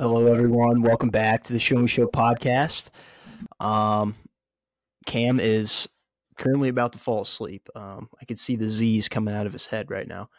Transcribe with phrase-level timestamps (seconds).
[0.00, 0.82] Hello, everyone.
[0.82, 2.90] Welcome back to the Show Me Show podcast.
[3.58, 4.14] Um,
[5.06, 5.88] Cam is
[6.38, 7.68] currently about to fall asleep.
[7.74, 10.30] Um, I can see the Z's coming out of his head right now.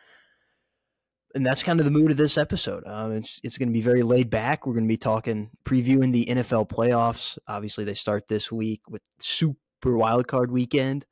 [1.36, 2.88] And that's kind of the mood of this episode.
[2.88, 4.66] Um, it's it's going to be very laid back.
[4.66, 7.38] We're going to be talking, previewing the NFL playoffs.
[7.46, 11.06] Obviously, they start this week with super wildcard weekend.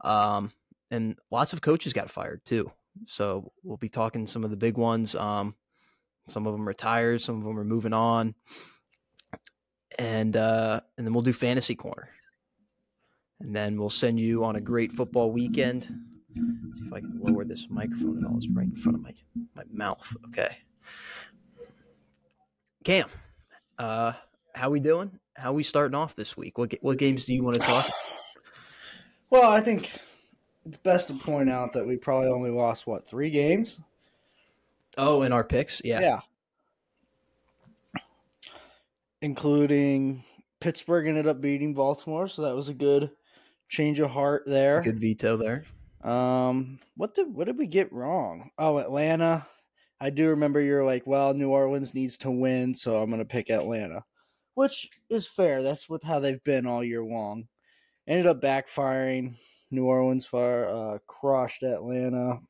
[0.00, 0.52] Um,
[0.90, 2.72] and lots of coaches got fired too.
[3.04, 5.14] So we'll be talking some of the big ones.
[5.14, 5.54] Um,
[6.28, 8.34] some of them retired, some of them are moving on,
[9.98, 12.10] and uh, and then we'll do fantasy corner,
[13.40, 15.88] and then we'll send you on a great football weekend.
[16.36, 18.36] Let's see if I can lower this microphone at all.
[18.36, 19.12] It's right in front of my
[19.54, 20.16] my mouth.
[20.28, 20.56] Okay,
[22.84, 23.08] Cam,
[23.78, 24.12] uh,
[24.54, 25.18] how we doing?
[25.36, 26.58] How we starting off this week?
[26.58, 27.90] What what games do you want to talk?
[29.30, 29.92] Well, I think
[30.66, 33.80] it's best to point out that we probably only lost what three games.
[34.98, 36.20] Oh, in our picks, yeah, Yeah.
[39.22, 40.24] Including
[40.60, 43.10] Pittsburgh ended up beating Baltimore, so that was a good
[43.68, 44.80] change of heart there.
[44.82, 45.66] good veto there.
[46.02, 48.50] Um, what did what did we get wrong?
[48.58, 49.46] Oh, Atlanta.
[50.00, 53.50] I do remember you're like, well, New Orleans needs to win, so I'm gonna pick
[53.50, 54.02] Atlanta,
[54.54, 55.60] which is fair.
[55.62, 57.46] That's what how they've been all year long.
[58.08, 59.36] Ended up backfiring.
[59.70, 62.40] New Orleans far uh, crushed Atlanta.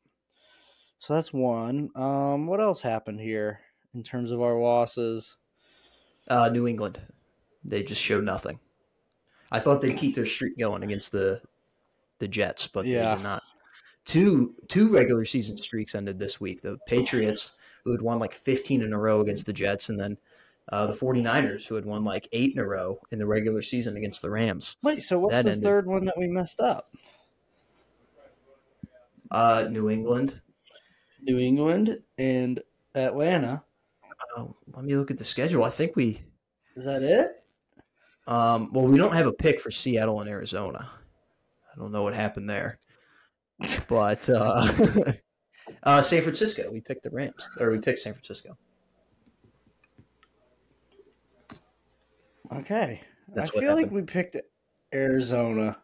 [1.01, 1.91] So that's one.
[1.95, 3.61] Um, what else happened here
[3.95, 5.37] in terms of our losses?
[6.29, 7.01] Uh, New England,
[7.65, 8.61] they just showed nothing.
[9.51, 11.41] I thought they'd keep their streak going against the
[12.19, 13.15] the Jets, but they Yeah.
[13.17, 13.43] did not.
[14.05, 16.61] Two two regular season streaks ended this week.
[16.61, 17.53] The Patriots,
[17.85, 20.19] who had won like 15 in a row against the Jets, and then
[20.71, 23.97] uh, the 49ers, who had won like eight in a row in the regular season
[23.97, 24.77] against the Rams.
[24.83, 25.65] Wait, so what's That the ended.
[25.65, 26.95] third one that we messed up?
[29.31, 30.43] Uh, New England.
[31.23, 32.61] New England and
[32.95, 33.63] Atlanta.
[34.37, 35.65] Oh, let me look at the schedule.
[35.65, 36.23] I think we.
[36.77, 37.43] Is that it?
[38.27, 40.91] Um, well, we don't have a pick for Seattle and Arizona.
[41.73, 42.79] I don't know what happened there,
[43.89, 44.71] but uh,
[45.83, 46.71] uh, San Francisco.
[46.71, 48.57] We picked the Rams, or we picked San Francisco.
[52.53, 53.01] Okay.
[53.35, 54.37] That's I feel like we picked
[54.93, 55.77] Arizona.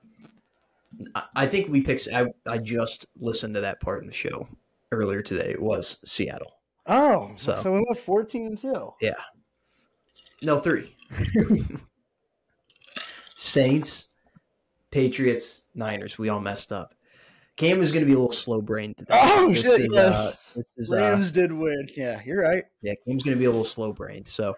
[1.15, 2.09] I, I think we picked.
[2.13, 4.49] I I just listened to that part in the show
[4.93, 5.57] earlier today.
[5.59, 6.53] Was Seattle.
[6.87, 8.95] Oh, So- so, we went 14 and 2.
[9.01, 9.15] Yeah.
[10.43, 10.95] No three.
[13.37, 14.09] Saints,
[14.91, 16.19] Patriots, Niners.
[16.19, 16.95] We all messed up.
[17.57, 19.19] Cam is going to be a little slow brained today.
[19.19, 20.15] Oh, This shit, is, yes.
[20.15, 21.89] uh, this is, uh, Rams did win.
[21.97, 22.65] Yeah, you're right.
[22.83, 24.29] Yeah, Cam's going to be a little slow brained.
[24.29, 24.57] So,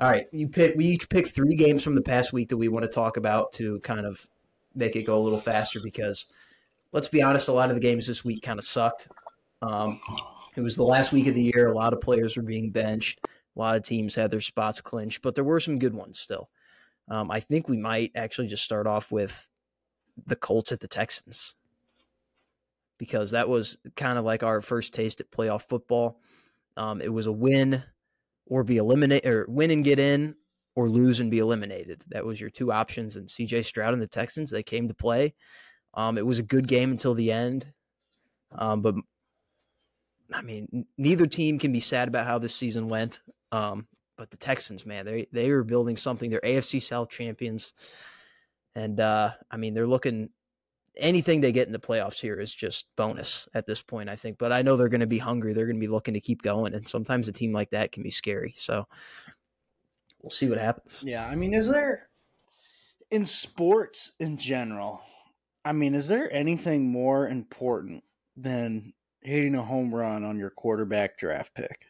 [0.00, 0.74] all right, you pick.
[0.76, 3.52] We each pick three games from the past week that we want to talk about
[3.54, 4.24] to kind of
[4.74, 6.26] make it go a little faster because,
[6.92, 9.08] let's be honest, a lot of the games this week kind of sucked.
[9.62, 10.00] Um,
[10.56, 11.68] it was the last week of the year.
[11.68, 13.20] A lot of players were being benched.
[13.24, 16.50] A lot of teams had their spots clinched, but there were some good ones still.
[17.08, 19.48] Um, I think we might actually just start off with
[20.26, 21.54] the Colts at the Texans
[22.98, 26.20] because that was kind of like our first taste at playoff football.
[26.76, 27.82] Um, it was a win
[28.46, 30.34] or be eliminated, or win and get in,
[30.74, 32.04] or lose and be eliminated.
[32.08, 33.16] That was your two options.
[33.16, 35.34] And CJ Stroud and the Texans, they came to play.
[35.94, 37.66] Um, it was a good game until the end.
[38.52, 38.94] Um, but
[40.34, 43.20] I mean, neither team can be sad about how this season went.
[43.50, 46.30] Um, but the Texans, man, they they are building something.
[46.30, 47.72] They're AFC South champions,
[48.74, 50.30] and uh, I mean, they're looking.
[50.96, 54.36] Anything they get in the playoffs here is just bonus at this point, I think.
[54.36, 55.54] But I know they're going to be hungry.
[55.54, 58.02] They're going to be looking to keep going, and sometimes a team like that can
[58.02, 58.54] be scary.
[58.58, 58.86] So
[60.22, 61.02] we'll see what happens.
[61.02, 62.08] Yeah, I mean, is there
[63.10, 65.02] in sports in general?
[65.64, 68.04] I mean, is there anything more important
[68.36, 71.86] than hitting a home run on your quarterback draft pick?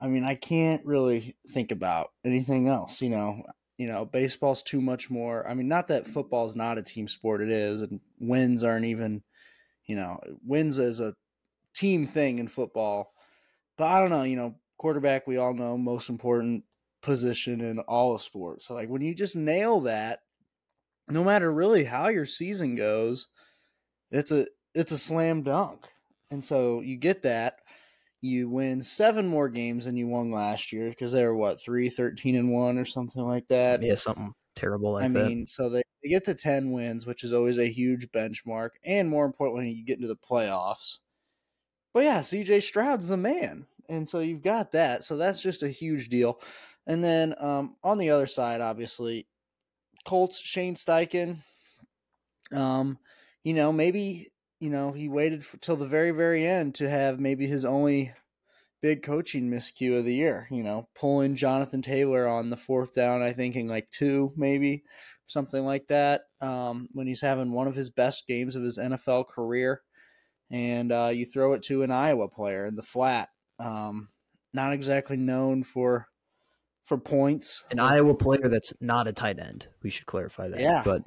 [0.00, 3.00] I mean, I can't really think about anything else.
[3.00, 3.42] You know,
[3.76, 5.48] you know, baseball's too much more.
[5.48, 9.22] I mean, not that football's not a team sport; it is, and wins aren't even.
[9.86, 11.14] You know, wins is a
[11.74, 13.14] team thing in football,
[13.76, 14.24] but I don't know.
[14.24, 16.64] You know, quarterback we all know most important
[17.02, 18.66] position in all of sports.
[18.66, 20.20] So like when you just nail that,
[21.08, 23.28] no matter really how your season goes,
[24.10, 25.86] it's a it's a slam dunk.
[26.30, 27.60] And so you get that.
[28.20, 31.88] You win seven more games than you won last year because they were what three,
[31.88, 33.82] 13 and one or something like that.
[33.82, 35.28] Yeah, something terrible like I that.
[35.28, 38.70] mean, so they, they get to 10 wins, which is always a huge benchmark.
[38.84, 40.98] And more importantly, you get into the playoffs.
[41.94, 43.66] But yeah, CJ Stroud's the man.
[43.88, 45.04] And so you've got that.
[45.04, 46.40] So that's just a huge deal.
[46.86, 49.28] And then um, on the other side, obviously,
[50.04, 51.42] Colts, Shane Steichen.
[52.52, 52.98] Um,
[53.44, 57.20] you know, maybe, you know, he waited for, till the very, very end to have
[57.20, 58.12] maybe his only
[58.80, 60.46] big coaching miscue of the year.
[60.50, 64.84] You know, pulling Jonathan Taylor on the fourth down, I think in like two, maybe
[65.26, 69.28] something like that, um, when he's having one of his best games of his NFL
[69.28, 69.82] career.
[70.50, 73.28] And uh, you throw it to an Iowa player in the flat.
[73.58, 74.08] Um,
[74.54, 76.08] not exactly known for
[76.86, 77.62] for points.
[77.70, 79.68] An Iowa player that's not a tight end.
[79.82, 80.60] We should clarify that.
[80.60, 80.82] Yeah.
[80.82, 81.02] But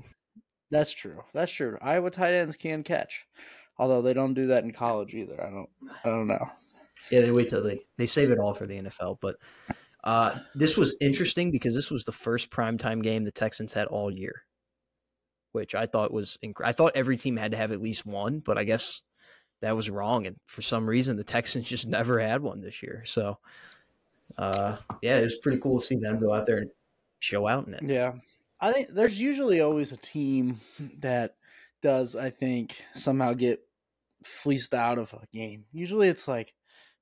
[0.71, 1.21] That's true.
[1.33, 1.77] That's true.
[1.81, 3.25] Iowa tight ends can catch,
[3.77, 5.39] although they don't do that in college either.
[5.39, 5.69] I don't.
[6.03, 6.49] I don't know.
[7.11, 9.17] yeah, they wait till they they save it all for the NFL.
[9.21, 9.35] But
[10.03, 14.09] uh, this was interesting because this was the first primetime game the Texans had all
[14.11, 14.43] year,
[15.51, 18.39] which I thought was inc- I thought every team had to have at least one,
[18.39, 19.01] but I guess
[19.61, 20.25] that was wrong.
[20.25, 23.03] And for some reason, the Texans just never had one this year.
[23.05, 23.37] So,
[24.37, 26.71] uh, yeah, it was pretty cool to see them go out there and
[27.19, 27.83] show out in it.
[27.83, 28.13] Yeah,
[28.61, 30.61] I think there's usually always a team
[30.99, 31.35] that
[31.81, 32.15] does.
[32.15, 33.59] I think somehow get
[34.23, 35.65] fleeced out of a game.
[35.71, 36.53] Usually, it's like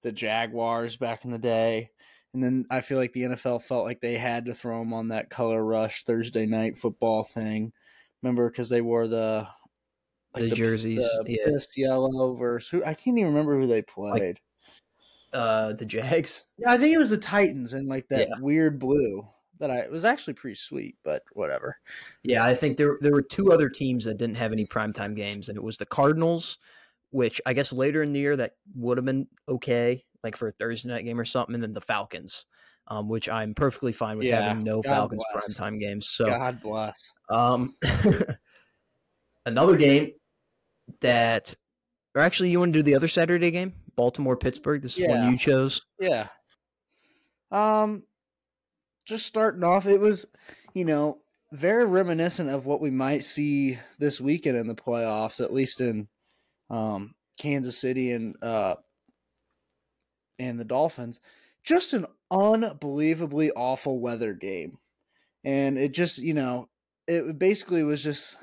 [0.03, 1.89] the Jaguars back in the day.
[2.33, 5.07] And then I feel like the NFL felt like they had to throw them on
[5.09, 7.73] that color rush Thursday night football thing.
[8.21, 9.47] Remember, because they wore the
[10.35, 11.45] The jerseys, the yeah.
[11.45, 14.39] piss yellow versus who I can't even remember who they played.
[15.33, 16.44] Uh, the Jags.
[16.57, 18.35] yeah, I think it was the Titans and like that Yeah.
[18.39, 19.27] weird blue
[19.59, 21.77] that I it was actually pretty sweet, but whatever.
[22.23, 25.50] Yeah, I think there there were two other teams that didn't have any primetime games,
[25.50, 26.57] and it was the Cardinals,
[27.11, 30.51] which I guess later in the year that would have been okay, like for a
[30.51, 32.45] Thursday night game or something, and then the Falcons,
[32.88, 35.50] um, which I'm perfectly fine with Yeah, having no God Falcons bless.
[35.50, 36.09] primetime games.
[36.09, 37.11] So, God bless.
[37.29, 37.75] um,
[39.45, 40.11] another game
[41.01, 41.56] that,
[42.15, 44.81] or actually, you want to do the other Saturday game, Baltimore Pittsburgh.
[44.81, 45.09] This is Yeah.
[45.09, 45.81] one you chose.
[46.00, 46.27] Yeah.
[47.51, 48.03] Um
[49.09, 50.25] just starting off, it was,
[50.73, 51.17] you know,
[51.51, 56.07] very reminiscent of what we might see this weekend in the playoffs, at least in
[56.69, 58.75] um Kansas City and uh
[60.38, 61.19] and the Dolphins.
[61.63, 64.77] Just an unbelievably awful weather game.
[65.44, 66.69] And it just, you know,
[67.07, 68.38] it basically was just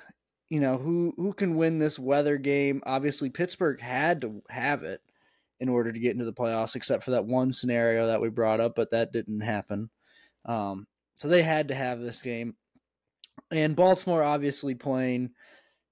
[0.49, 2.83] you know, who who can win this weather game?
[2.85, 5.01] Obviously Pittsburgh had to have it
[5.61, 8.61] in order to get into the playoffs, except for that one scenario that we brought
[8.61, 9.91] up, but that didn't happen.
[10.47, 12.55] Um, so they had to have this game.
[13.51, 15.31] And Baltimore obviously playing,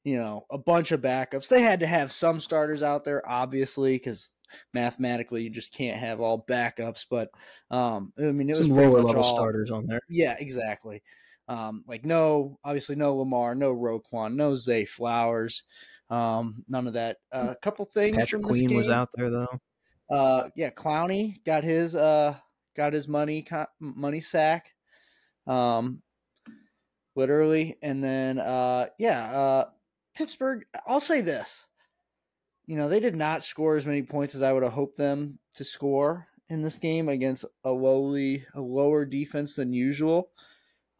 [0.05, 1.49] you know, a bunch of backups.
[1.49, 4.31] They had to have some starters out there, obviously, because
[4.73, 7.05] mathematically you just can't have all backups.
[7.09, 7.31] But
[7.71, 10.01] um, I mean, it was Some pretty lower level all- starters on there.
[10.09, 11.03] yeah, exactly.
[11.47, 15.63] Um, like no, obviously no Lamar, no Roquan, no Zay Flowers,
[16.09, 17.19] um, none of that.
[17.31, 19.61] Uh, a couple things Patrick from this Queen was out there though.
[20.11, 22.35] Uh, yeah, Clowney got his uh
[22.77, 23.47] got his money
[23.81, 24.71] money sack,
[25.47, 26.03] um,
[27.17, 29.65] literally, and then uh yeah uh
[30.17, 30.65] Pittsburgh.
[30.87, 31.67] I'll say this,
[32.67, 35.39] you know they did not score as many points as I would have hoped them
[35.57, 40.31] to score in this game against a lowly a lower defense than usual.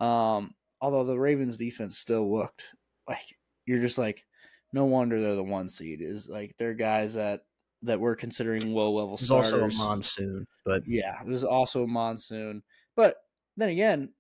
[0.01, 2.65] Um, although the Ravens defense still looked
[3.09, 3.37] like
[3.67, 4.25] you're just like
[4.73, 7.43] no wonder they're the one seed is like they're guys that
[7.85, 9.53] that we're considering low level There's starters.
[9.53, 12.63] also a monsoon, but Yeah, it was also a monsoon.
[12.97, 13.17] But
[13.57, 14.11] then again,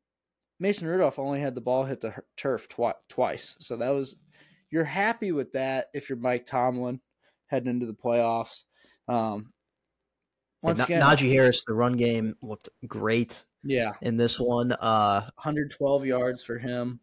[0.60, 3.56] Mason Rudolph only had the ball hit the turf twi- twice.
[3.60, 4.16] So that was
[4.70, 7.00] you're happy with that if you're Mike Tomlin
[7.46, 8.64] heading into the playoffs.
[9.08, 9.52] Um
[10.62, 14.72] once again, Najee Harris, the run game looked great yeah, in this one.
[14.72, 17.00] Uh, 112 yards for him.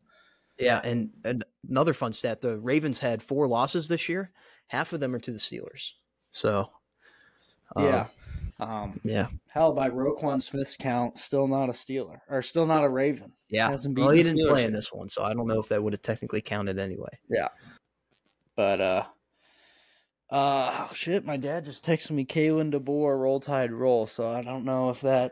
[0.58, 4.32] yeah, and, and another fun stat: the Ravens had four losses this year.
[4.68, 5.92] Half of them are to the Steelers.
[6.32, 6.70] So,
[7.76, 8.06] um, yeah.
[8.60, 12.90] Um yeah, hell by Roquan Smith's count, still not a Steeler or still not a
[12.90, 13.32] Raven.
[13.50, 13.68] yeah.
[13.70, 15.82] Hasn't Well, he didn't Steelers play in this one, so I don't know if that
[15.82, 17.10] would have technically counted anyway.
[17.28, 17.48] Yeah.
[18.56, 19.04] But uh
[20.30, 24.44] uh oh shit, my dad just texted me Kalen DeBoer roll tide roll, so I
[24.44, 25.32] don't know if that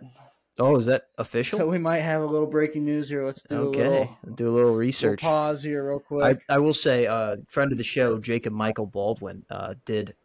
[0.58, 1.58] Oh, is that official?
[1.60, 3.26] so we might have a little breaking news here.
[3.26, 5.22] Let's do a okay, little, do a little research.
[5.22, 6.42] pause here real I, quick.
[6.50, 10.16] I will say, uh, friend of the show, Jacob Michael Baldwin, uh, did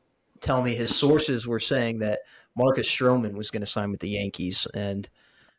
[0.44, 2.20] tell me his sources were saying that
[2.54, 5.08] Marcus Stroman was going to sign with the Yankees, and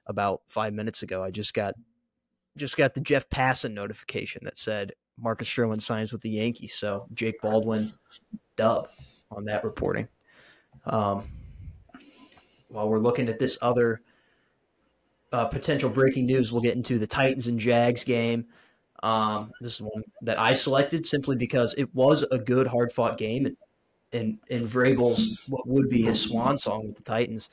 [0.05, 1.73] about five minutes ago, I just got
[2.55, 6.73] just got the Jeff Passan notification that said Marcus Stroman signs with the Yankees.
[6.73, 7.91] So Jake Baldwin,
[8.55, 8.89] dub
[9.31, 10.07] on that reporting.
[10.85, 11.25] Um,
[12.69, 14.01] while we're looking at this other
[15.33, 18.45] uh, potential breaking news, we'll get into the Titans and Jags game.
[19.03, 23.17] Um, this is one that I selected simply because it was a good, hard fought
[23.17, 23.57] game.
[24.15, 27.49] And in, in Vrabel's, what would be his swan song with the Titans,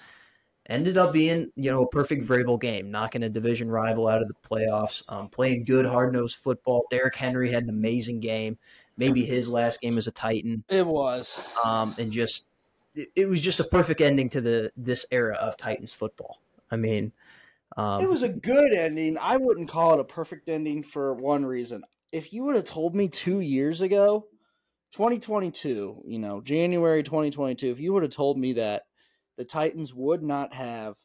[0.66, 4.28] ended up being, you know, a perfect Vrabel game, knocking a division rival out of
[4.28, 6.84] the playoffs, um, playing good, hard nosed football.
[6.90, 8.56] Derrick Henry had an amazing game,
[8.96, 11.38] maybe his last game as a Titan, It was.
[11.64, 12.46] um, and just
[12.94, 16.40] it, it was just a perfect ending to the this era of Titans football.
[16.70, 17.12] I mean,
[17.76, 19.18] um, it was a good ending.
[19.18, 21.84] I wouldn't call it a perfect ending for one reason.
[22.12, 24.26] If you would have told me two years ago,
[24.92, 28.82] 2022, you know, January 2022, if you would have told me that
[29.36, 30.96] the Titans would not have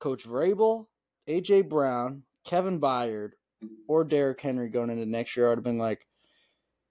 [0.00, 0.86] Coach Vrabel,
[1.28, 3.30] AJ Brown, Kevin Byard,
[3.86, 6.06] or Derrick Henry going into next year, I would have been like,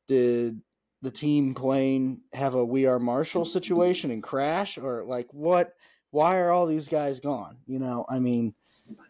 [0.07, 0.61] did
[1.01, 5.73] the team playing have a We Are Marshall situation and crash, or like what?
[6.11, 7.57] Why are all these guys gone?
[7.67, 8.53] You know, I mean,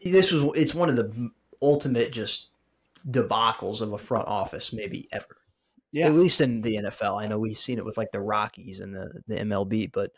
[0.04, 1.30] this was it's one of the
[1.62, 2.50] ultimate just
[3.08, 5.41] debacles of a front office maybe ever.
[5.92, 6.08] Yeah.
[6.08, 7.22] At least in the NFL.
[7.22, 10.12] I know we've seen it with like the Rockies and the, the MLB, but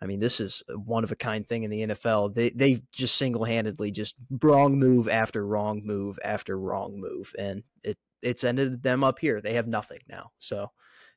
[0.00, 2.34] I mean, this is a one of a kind thing in the NFL.
[2.34, 7.62] They they just single handedly just wrong move after wrong move after wrong move, and
[7.82, 9.40] it it's ended them up here.
[9.40, 10.32] They have nothing now.
[10.38, 10.70] So,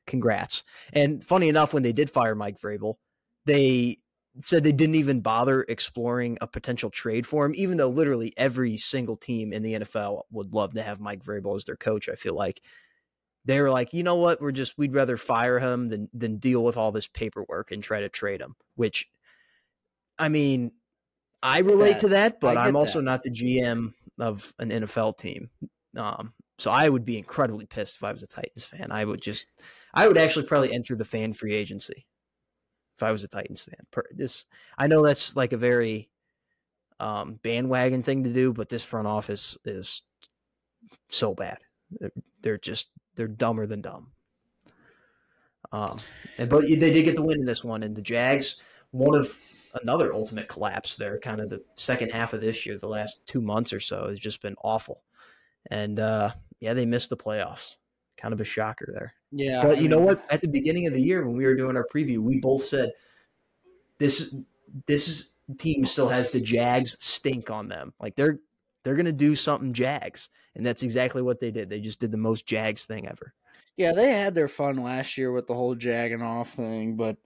[0.06, 0.62] congrats.
[0.92, 2.94] And funny enough, when they did fire Mike Vrabel,
[3.44, 3.98] they
[4.42, 8.76] said they didn't even bother exploring a potential trade for him, even though literally every
[8.76, 12.08] single team in the NFL would love to have Mike Vrabel as their coach.
[12.08, 12.62] I feel like
[13.44, 16.62] they were like, you know what, we're just we'd rather fire him than than deal
[16.62, 18.54] with all this paperwork and try to trade him.
[18.74, 19.08] Which,
[20.18, 20.72] I mean,
[21.42, 22.00] I relate that.
[22.00, 23.04] to that, but I'm also that.
[23.04, 25.50] not the GM of an NFL team.
[25.96, 28.92] Um, so I would be incredibly pissed if I was a Titans fan.
[28.92, 29.46] I would just,
[29.94, 32.06] I would actually probably enter the fan free agency
[32.98, 34.04] if I was a Titans fan.
[34.12, 34.44] This,
[34.76, 36.10] I know that's like a very
[37.00, 40.02] um, bandwagon thing to do, but this front office is
[41.08, 41.58] so bad.
[42.42, 44.08] They're just they're dumber than dumb.
[45.72, 46.00] Um,
[46.38, 49.38] and but they did get the win in this one, and the Jags, one of
[49.82, 50.96] another ultimate collapse.
[50.96, 54.08] There, kind of the second half of this year, the last two months or so
[54.08, 55.02] has just been awful,
[55.70, 57.76] and uh, yeah, they missed the playoffs.
[58.16, 59.14] Kind of a shocker there.
[59.30, 60.24] Yeah, but I you mean, know what?
[60.28, 62.90] At the beginning of the year, when we were doing our preview, we both said
[63.98, 64.34] this
[64.86, 67.92] this team still has the Jags stink on them.
[68.00, 68.40] Like they're
[68.82, 70.28] they're gonna do something Jags.
[70.54, 71.68] And that's exactly what they did.
[71.70, 73.34] They just did the most Jags thing ever.
[73.76, 77.16] Yeah, they had their fun last year with the whole jagging off thing, but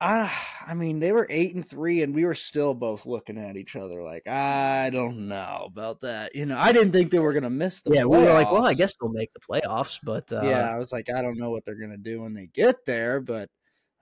[0.00, 0.30] I,
[0.66, 3.76] I mean, they were eight and three, and we were still both looking at each
[3.76, 6.34] other like, I don't know about that.
[6.34, 7.94] You know, I didn't think they were gonna miss the.
[7.94, 8.10] Yeah, playoffs.
[8.10, 10.92] we were like, well, I guess they'll make the playoffs, but uh, yeah, I was
[10.92, 13.48] like, I don't know what they're gonna do when they get there, but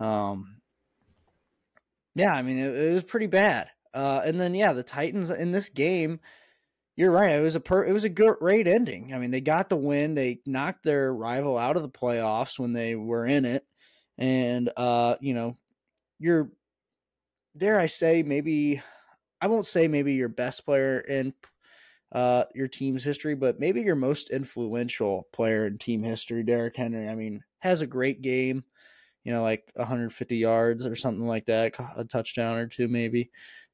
[0.01, 0.57] um,
[2.17, 3.69] yeah, I mean, it, it was pretty bad.
[3.93, 6.19] Uh, and then yeah, the Titans in this game
[6.97, 7.33] you're right.
[7.33, 9.13] It was a per, it was a great ending.
[9.15, 10.15] I mean, they got the win.
[10.15, 13.65] They knocked their rival out of the playoffs when they were in it,
[14.19, 15.55] and uh, you know,
[16.19, 16.51] you're
[17.57, 18.83] dare I say maybe
[19.41, 21.35] I won't say maybe your best player in
[22.13, 27.09] uh, your team's history, but maybe your most influential player in team history, Derrick Henry.
[27.09, 28.63] I mean, has a great game.
[29.25, 33.31] You know, like 150 yards or something like that, a touchdown or two, maybe.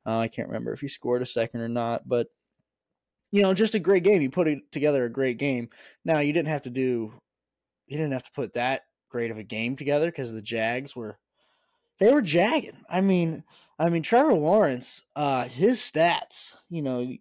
[0.06, 2.28] Uh, I can't remember if he scored a second or not, but
[3.30, 4.22] you know, just a great game.
[4.22, 5.68] You put it together a great game.
[6.04, 7.12] Now you didn't have to do,
[7.86, 11.18] you didn't have to put that great of a game together because the Jags were,
[11.98, 12.84] they were jagging.
[12.88, 13.44] I mean,
[13.78, 16.56] I mean Trevor Lawrence, uh, his stats.
[16.68, 17.16] You know,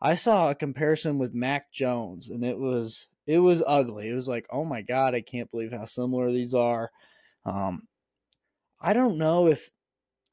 [0.00, 4.08] I saw a comparison with Mac Jones, and it was it was ugly.
[4.08, 6.90] It was like, oh my god, I can't believe how similar these are.
[7.44, 7.86] Um,
[8.80, 9.70] I don't know if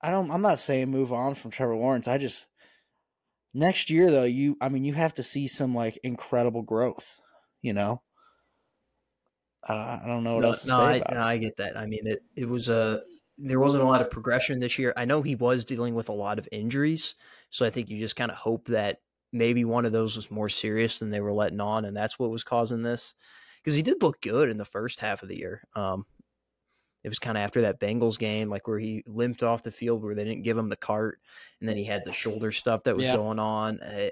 [0.02, 0.32] I don't.
[0.32, 2.08] I'm not saying move on from Trevor Lawrence.
[2.08, 2.48] I just
[3.54, 7.16] Next year, though, you I mean, you have to see some like incredible growth.
[7.62, 8.02] You know,
[9.68, 10.84] uh, I don't know what no, else to no, say.
[10.84, 11.78] I, about no, I get that.
[11.78, 13.02] I mean, it it was a
[13.38, 14.94] there wasn't a lot of progression this year.
[14.96, 17.16] I know he was dealing with a lot of injuries,
[17.50, 19.00] so I think you just kind of hope that
[19.32, 22.32] maybe one of those was more serious than they were letting on, and that's what
[22.32, 23.14] was causing this.
[23.64, 25.64] Because he did look good in the first half of the year.
[25.76, 26.06] Um,
[27.04, 30.04] it was kind of after that Bengals game, like where he limped off the field,
[30.04, 31.20] where they didn't give him the cart,
[31.60, 33.16] and then he had the shoulder stuff that was yeah.
[33.16, 33.80] going on.
[33.82, 34.10] Uh,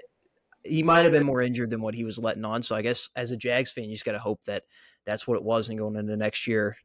[0.64, 2.62] he might have been more injured than what he was letting on.
[2.62, 4.64] So I guess as a Jags fan, you just got to hope that
[5.04, 6.76] that's what it was, and going into next year,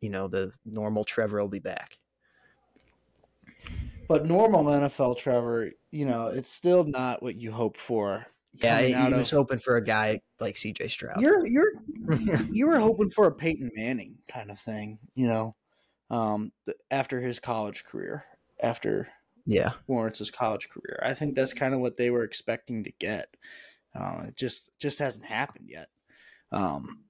[0.00, 1.98] you know, the normal Trevor will be back.
[4.06, 8.26] But normal NFL Trevor, you know, it's still not what you hope for
[8.62, 11.20] yeah, he was of, hoping for a guy like CJ Stroud.
[11.20, 11.72] You're you're
[12.52, 15.56] you were hoping for a Peyton Manning kind of thing, you know,
[16.10, 16.52] um,
[16.90, 18.24] after his college career,
[18.62, 19.08] after
[19.46, 21.00] yeah Lawrence's college career.
[21.02, 23.28] I think that's kind of what they were expecting to get.
[23.94, 25.88] Uh, it just just hasn't happened yet.
[26.52, 27.04] Um,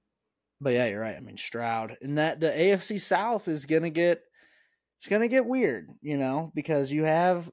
[0.60, 1.16] but yeah, you're right.
[1.16, 4.22] I mean Stroud, and that the AFC South is gonna get
[4.98, 7.50] it's gonna get weird, you know, because you have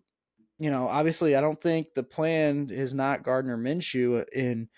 [0.61, 4.69] you know, obviously, I don't think the plan is not Gardner Minshew in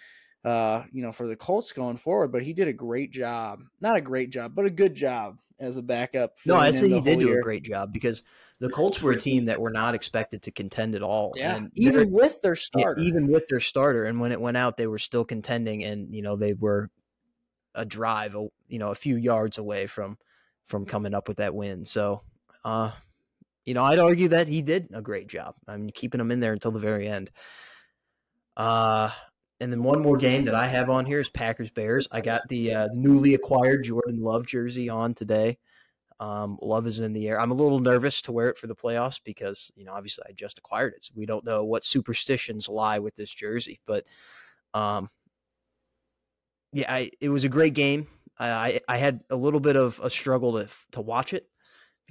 [0.45, 2.31] uh, you know, for the Colts going forward.
[2.31, 3.59] But he did a great job.
[3.81, 6.35] Not a great job, but a good job as a backup.
[6.45, 7.39] No, I'd say he did do year.
[7.39, 8.21] a great job because
[8.59, 11.33] the Colts were a team that were not expected to contend at all.
[11.35, 13.01] Yeah, and even with their yeah, starter.
[13.01, 16.21] even with their starter, and when it went out, they were still contending, and you
[16.21, 16.89] know they were
[17.75, 20.17] a drive, a- you know, a few yards away from
[20.65, 21.83] from coming up with that win.
[21.83, 22.21] So,
[22.63, 22.91] uh,
[23.65, 25.55] you know, I'd argue that he did a great job.
[25.67, 27.31] I mean, keeping him in there until the very end.
[28.57, 29.09] Uh,
[29.59, 32.07] and then one more game that I have on here is Packers Bears.
[32.11, 35.57] I got the uh, newly acquired Jordan Love jersey on today.
[36.19, 37.39] Um, Love is in the air.
[37.39, 40.33] I'm a little nervous to wear it for the playoffs because you know obviously I
[40.33, 41.05] just acquired it.
[41.05, 44.05] So we don't know what superstitions lie with this jersey, but
[44.73, 45.09] um,
[46.73, 48.07] yeah, I, it was a great game.
[48.39, 51.47] I, I had a little bit of a struggle to to watch it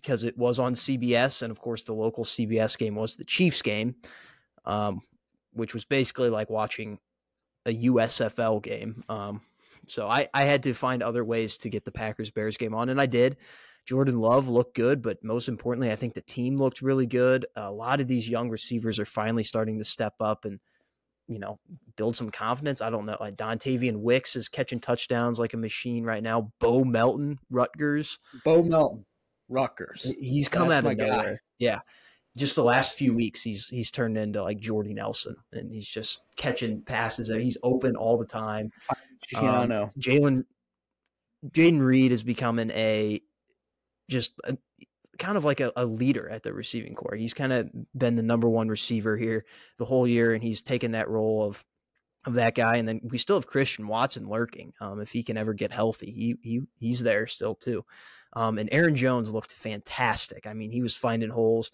[0.03, 3.63] because it was on CBS, and of course the local CBS game was the Chiefs
[3.63, 3.95] game,
[4.65, 5.03] um,
[5.53, 6.99] which was basically like watching
[7.67, 9.05] a USFL game.
[9.09, 9.43] Um,
[9.89, 12.89] so I, I had to find other ways to get the Packers Bears game on,
[12.89, 13.37] and I did.
[13.87, 17.47] Jordan Love looked good, but most importantly, I think the team looked really good.
[17.57, 20.61] A lot of these young receivers are finally starting to step up and,
[21.27, 21.59] you know,
[21.97, 22.81] build some confidence.
[22.81, 23.17] I don't know.
[23.19, 26.53] Like Dontayvion Wicks is catching touchdowns like a machine right now.
[26.61, 29.05] Bo Melton, Rutgers, Bo Melton,
[29.53, 30.11] Rutgers.
[30.19, 31.07] he's come That's out of guy.
[31.07, 31.43] nowhere.
[31.59, 31.81] Yeah.
[32.37, 36.23] Just the last few weeks, he's he's turned into like Jordy Nelson, and he's just
[36.37, 37.29] catching passes.
[37.29, 38.73] He's open all the time.
[39.37, 39.69] Um.
[39.99, 40.45] Jalen
[41.51, 43.21] Jayden Reed is becoming a
[44.09, 44.57] just a,
[45.19, 47.17] kind of like a, a leader at the receiving corps.
[47.17, 49.45] He's kind of been the number one receiver here
[49.79, 51.65] the whole year, and he's taken that role of
[52.25, 52.77] of that guy.
[52.77, 54.73] And then we still have Christian Watson lurking.
[54.81, 57.85] Um, if he can ever get healthy, he he he's there still too.
[58.35, 60.47] Um, and Aaron Jones looked fantastic.
[60.47, 61.71] I mean, he was finding holes.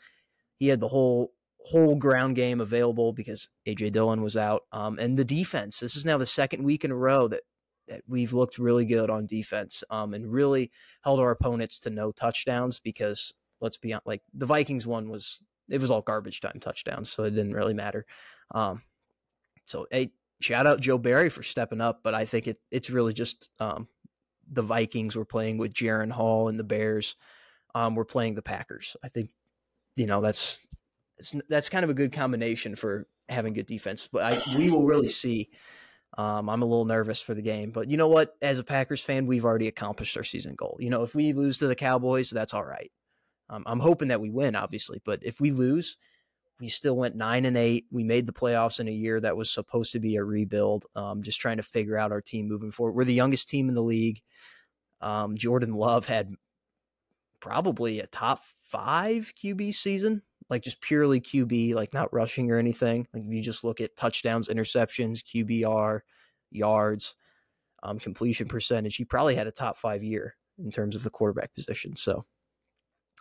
[0.58, 4.62] He had the whole whole ground game available because AJ Dillon was out.
[4.72, 5.80] Um, and the defense.
[5.80, 7.42] This is now the second week in a row that
[7.88, 9.82] that we've looked really good on defense.
[9.90, 10.70] Um, and really
[11.02, 15.40] held our opponents to no touchdowns because let's be honest, like the Vikings one was
[15.68, 18.06] it was all garbage time touchdowns, so it didn't really matter.
[18.54, 18.82] Um,
[19.64, 23.12] so hey, shout out Joe Barry for stepping up, but I think it it's really
[23.12, 23.88] just um,
[24.50, 27.16] the Vikings were playing with Jaren Hall and the Bears
[27.74, 28.96] um, were playing the Packers.
[29.02, 29.30] I think
[29.96, 30.66] you know that's
[31.48, 34.08] that's kind of a good combination for having good defense.
[34.10, 35.50] But I, we will really see.
[36.16, 38.34] Um, I'm a little nervous for the game, but you know what?
[38.40, 40.78] As a Packers fan, we've already accomplished our season goal.
[40.80, 42.90] You know, if we lose to the Cowboys, that's all right.
[43.50, 45.96] Um, I'm hoping that we win, obviously, but if we lose,
[46.60, 47.86] we still went nine and eight.
[47.90, 50.86] We made the playoffs in a year that was supposed to be a rebuild.
[50.96, 52.94] Um, just trying to figure out our team moving forward.
[52.94, 54.20] We're the youngest team in the league.
[55.00, 56.34] Um, Jordan Love had
[57.40, 63.06] probably a top five QB season, like just purely QB, like not rushing or anything.
[63.14, 66.00] Like if you just look at touchdowns, interceptions, QBR,
[66.50, 67.14] yards,
[67.84, 71.54] um, completion percentage, he probably had a top five year in terms of the quarterback
[71.54, 71.94] position.
[71.94, 72.24] So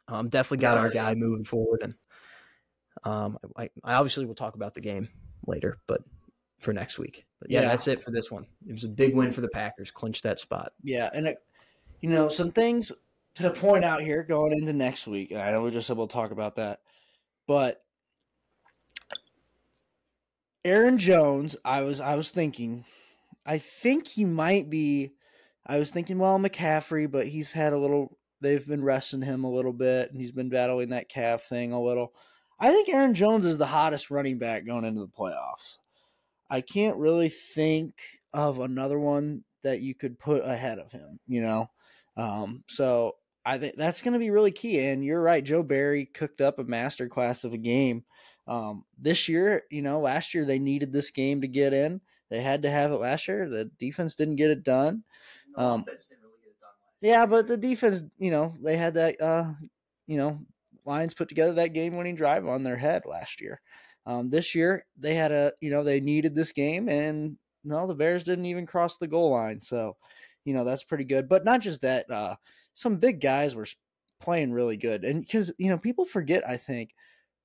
[0.07, 1.81] um, definitely got our guy moving forward.
[1.83, 1.93] And
[3.03, 5.09] um, I, I obviously will talk about the game
[5.45, 6.01] later, but
[6.59, 7.25] for next week.
[7.39, 7.67] But yeah, Yeah.
[7.69, 8.45] that's it for this one.
[8.67, 10.73] It was a big win for the Packers, clinched that spot.
[10.83, 11.37] Yeah, and it,
[12.01, 12.91] you know some things
[13.35, 15.31] to point out here going into next week.
[15.31, 16.79] I know we just said we'll talk about that,
[17.47, 17.83] but
[20.65, 22.83] Aaron Jones, I was I was thinking,
[23.45, 25.13] I think he might be.
[25.65, 28.17] I was thinking, well, McCaffrey, but he's had a little.
[28.41, 31.81] They've been resting him a little bit, and he's been battling that calf thing a
[31.81, 32.13] little.
[32.59, 35.77] I think Aaron Jones is the hottest running back going into the playoffs.
[36.49, 37.95] I can't really think
[38.33, 41.69] of another one that you could put ahead of him, you know.
[42.15, 43.15] Um, so
[43.45, 44.79] I think that's going to be really key.
[44.79, 48.03] And you're right, Joe Barry cooked up a masterclass of a game.
[48.47, 52.01] Um, this year, you know, last year they needed this game to get in.
[52.29, 53.47] They had to have it last year.
[53.49, 55.03] The defense didn't get it done.
[55.55, 55.85] Um,
[57.01, 59.53] Yeah, but the defense, you know, they had that, uh,
[60.07, 60.39] you know,
[60.87, 63.61] Lions put together that game-winning drive on their head last year.
[64.05, 67.93] Um, this year they had a, you know, they needed this game, and no, the
[67.93, 69.61] Bears didn't even cross the goal line.
[69.61, 69.97] So,
[70.45, 71.27] you know, that's pretty good.
[71.27, 72.35] But not just that, uh,
[72.73, 73.67] some big guys were
[74.21, 76.91] playing really good, and because you know people forget, I think,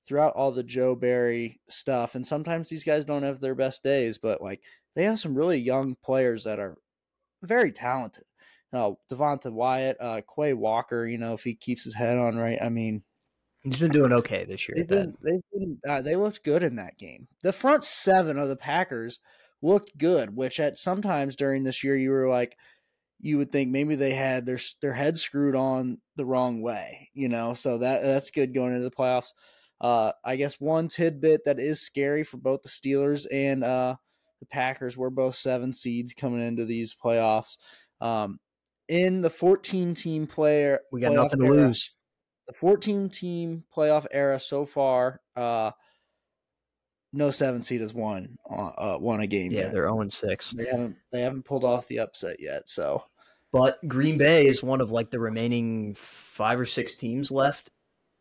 [0.07, 4.17] throughout all the Joe Barry stuff, and sometimes these guys don't have their best days,
[4.17, 4.61] but like
[4.95, 6.77] they have some really young players that are
[7.41, 8.23] very talented.
[8.71, 12.59] Uh, Devonte Wyatt, uh, Quay Walker, you know, if he keeps his head on right,
[12.61, 13.03] I mean,
[13.63, 14.75] He's been doing okay this year.
[14.77, 17.27] they've been, they've been, uh, they looked good in that game.
[17.43, 19.19] The front seven of the Packers
[19.61, 22.57] looked good, which at sometimes during this year you were like,
[23.21, 27.29] you would think maybe they had their their head screwed on the wrong way, you
[27.29, 27.53] know.
[27.53, 29.29] So that that's good going into the playoffs.
[29.79, 33.95] Uh, I guess one tidbit that is scary for both the Steelers and uh,
[34.41, 37.55] the Packers were both seven seeds coming into these playoffs.
[38.01, 38.39] Um,
[38.89, 41.93] in the 14 team player, We got nothing to era- lose.
[42.47, 45.71] The 14 team playoff era so far, uh,
[47.13, 49.73] no seven seed has won uh, uh, won a game Yeah, yet.
[49.73, 50.51] they're 0 6.
[50.51, 52.67] They haven't they haven't pulled off the upset yet.
[52.67, 53.03] So
[53.51, 57.69] But Green Bay is one of like the remaining five or six teams left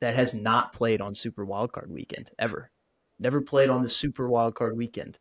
[0.00, 2.70] that has not played on Super Wildcard Weekend ever.
[3.18, 5.18] Never played on the Super Wildcard Weekend.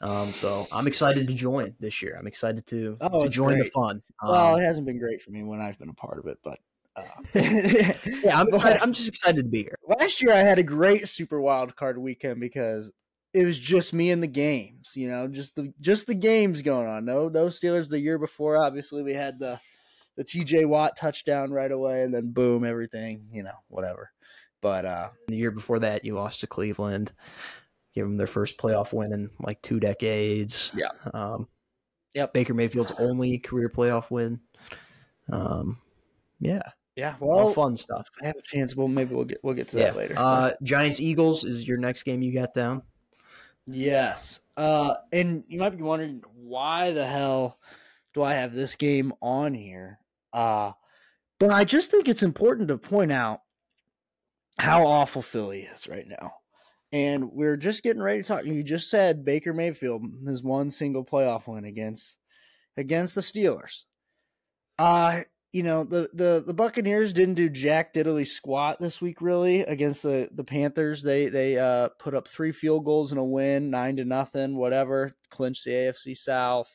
[0.00, 2.16] Um, so I'm excited to join this year.
[2.18, 3.72] I'm excited to, Oh, to join the great.
[3.72, 4.02] fun.
[4.26, 6.38] well, Um, it hasn't been great for me when I've been a part of it,
[6.42, 6.58] but
[6.96, 7.02] uh,
[7.34, 9.78] yeah, I'm, I'm just excited to be here.
[9.86, 12.92] last year I had a great super wild card weekend because
[13.32, 16.88] it was just me and the games, you know, just the just the games going
[16.88, 17.04] on.
[17.04, 19.60] No no Steelers the year before obviously we had the
[20.16, 24.10] the TJ Watt touchdown right away and then boom everything, you know, whatever.
[24.60, 27.12] But uh The year before that, you lost to Cleveland.
[27.94, 30.72] Give them their first playoff win in like two decades.
[30.74, 30.90] Yeah.
[31.14, 31.46] Um,
[32.14, 32.32] Yep.
[32.32, 34.40] Baker Mayfield's only career playoff win.
[35.30, 35.78] Um,
[36.40, 36.62] yeah.
[37.00, 38.06] Yeah, all well fun stuff.
[38.22, 38.76] I have a chance.
[38.76, 40.14] Well, maybe we'll get we'll get to that later.
[40.18, 42.82] Uh, Giants Eagles is your next game you got down.
[43.66, 44.42] Yes.
[44.54, 47.58] Uh, and you might be wondering why the hell
[48.12, 49.98] do I have this game on here?
[50.34, 50.72] Uh,
[51.38, 53.40] but I just think it's important to point out
[54.58, 56.34] how awful Philly is right now.
[56.92, 58.44] And we're just getting ready to talk.
[58.44, 62.18] You just said Baker Mayfield has one single playoff win against
[62.76, 63.84] against the Steelers.
[64.78, 69.60] Uh you know the the the Buccaneers didn't do jack diddly squat this week really
[69.60, 71.02] against the the Panthers.
[71.02, 75.12] They they uh put up three field goals and a win, nine to nothing, whatever,
[75.28, 76.70] clinched the AFC South.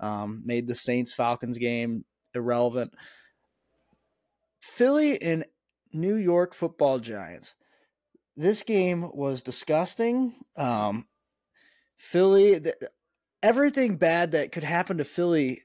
[0.00, 2.94] Um, made the Saints Falcons game irrelevant.
[4.62, 5.44] Philly and
[5.92, 7.54] New York Football Giants.
[8.36, 10.32] This game was disgusting.
[10.56, 11.06] Um,
[11.98, 12.76] Philly, th-
[13.42, 15.62] everything bad that could happen to Philly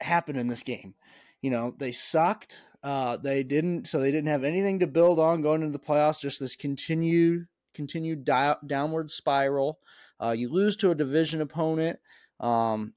[0.00, 0.94] happened in this game.
[1.42, 2.60] You know, they sucked.
[2.82, 6.20] Uh, they didn't, so they didn't have anything to build on going into the playoffs.
[6.20, 9.78] Just this continued, continued di- downward spiral.
[10.22, 11.98] Uh, you lose to a division opponent.
[12.40, 12.94] Um,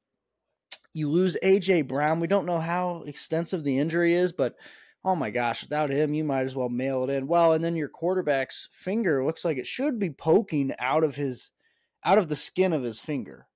[0.93, 2.19] you lose AJ Brown.
[2.19, 4.55] We don't know how extensive the injury is, but
[5.03, 7.27] oh my gosh, without him, you might as well mail it in.
[7.27, 11.51] Well, and then your quarterback's finger looks like it should be poking out of his,
[12.05, 13.47] out of the skin of his finger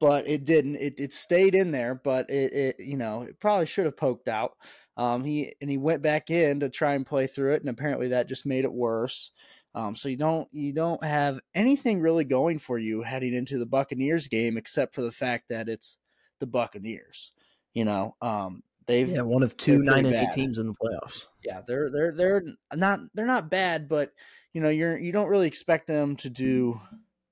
[0.00, 0.76] but it didn't.
[0.76, 4.28] It it stayed in there, but it, it you know it probably should have poked
[4.28, 4.52] out.
[4.96, 8.08] Um, he and he went back in to try and play through it, and apparently
[8.08, 9.30] that just made it worse.
[9.74, 13.66] Um, so you don't you don't have anything really going for you heading into the
[13.66, 15.98] Buccaneers game, except for the fact that it's
[16.40, 17.32] the Buccaneers.
[17.74, 21.26] You know, um, they've Yeah, one of two nine and eight teams in the playoffs.
[21.44, 22.42] yeah they're they're they're
[22.74, 24.12] not they're not bad but
[24.52, 26.80] you know you're you don't really expect them to do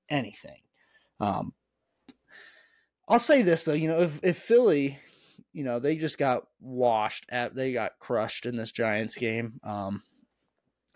[0.08, 0.60] anything
[1.20, 1.52] um
[3.08, 4.98] i'll say this though you know if if philly
[5.52, 10.02] you know they just got washed at they got crushed in this giants game um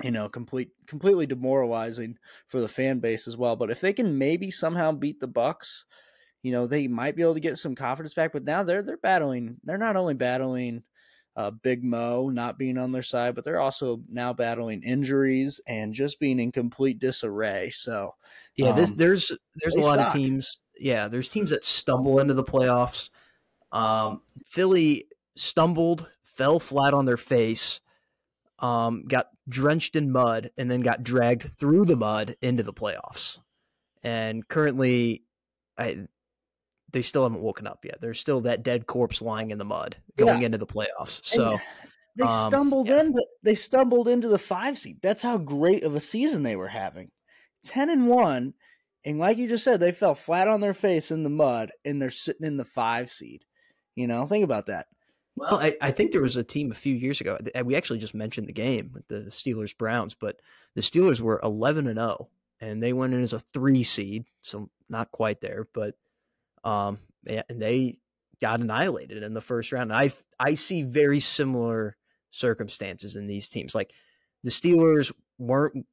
[0.03, 2.17] you know complete completely demoralizing
[2.47, 3.57] for the fan base as well.
[3.57, 5.85] But if they can maybe somehow beat the bucks
[6.43, 8.33] you know they might be able to get some confidence back.
[8.33, 10.83] But now they're they're battling they're not only battling
[11.39, 15.95] uh, Big Mo not being on their side, but they're also now battling injuries and
[15.95, 17.71] just being in complete disarray.
[17.71, 18.17] So,
[18.57, 20.09] Yeah, this Um, there's there's a lot suck.
[20.09, 20.59] of teams.
[20.81, 23.11] Yeah, there's teams that stumble into the playoffs.
[23.71, 27.81] Um, Philly stumbled, fell flat on their face,
[28.59, 33.39] um, got drenched in mud, and then got dragged through the mud into the playoffs.
[34.03, 35.23] And currently,
[35.79, 36.09] I
[36.93, 38.01] they still haven't woken up yet.
[38.01, 41.25] There's still that dead corpse lying in the mud going into the playoffs.
[41.25, 41.61] So And
[42.17, 43.01] they um, stumbled yeah.
[43.01, 44.99] in, but they stumbled into the five seed.
[45.03, 47.11] That's how great of a season they were having.
[47.63, 48.55] Ten and one,
[49.05, 52.01] and like you just said, they fell flat on their face in the mud, and
[52.03, 53.45] they're sitting in the five seed.
[53.95, 54.87] You know, think about that.
[55.37, 57.39] Well, I, I think there was a team a few years ago.
[57.65, 60.41] We actually just mentioned the game with the Steelers Browns, but
[60.75, 62.29] the Steelers were eleven and zero,
[62.61, 65.95] and they went in as a three seed, so not quite there, but
[66.69, 67.99] um, and they
[68.41, 69.93] got annihilated in the first round.
[69.93, 71.97] I I see very similar
[72.31, 73.75] circumstances in these teams.
[73.75, 73.93] Like
[74.45, 75.87] the Steelers weren't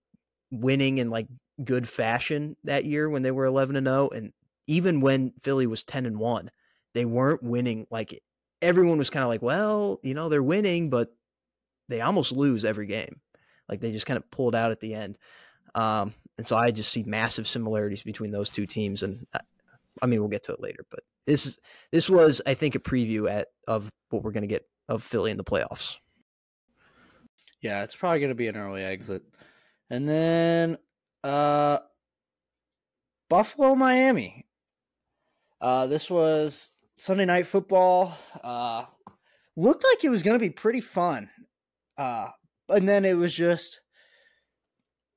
[0.52, 1.28] winning in like
[1.64, 4.34] good fashion that year when they were eleven and zero, and
[4.68, 6.52] even when Philly was ten and one,
[6.94, 8.22] they weren't winning like
[8.62, 11.16] everyone was kind of like, well, you know, they're winning, but
[11.88, 13.22] they almost lose every game.
[13.70, 15.18] Like they just kind of pulled out at the end.
[15.74, 19.04] Um, and so I just see massive similarities between those two teams.
[19.04, 19.28] And
[20.02, 21.58] I, mean, we'll get to it later, but this
[21.92, 25.32] this was, I think, a preview at of what we're going to get of Philly
[25.32, 25.96] in the playoffs.
[27.62, 29.24] Yeah, it's probably going to be an early exit,
[29.90, 30.78] and then
[31.24, 31.80] uh,
[33.30, 34.46] Buffalo, Miami.
[35.60, 38.16] Uh, this was Sunday night football.
[38.44, 38.86] Uh,
[39.56, 41.30] looked like it was going to be pretty fun.
[41.98, 42.28] Uh,
[42.70, 43.82] and then it was just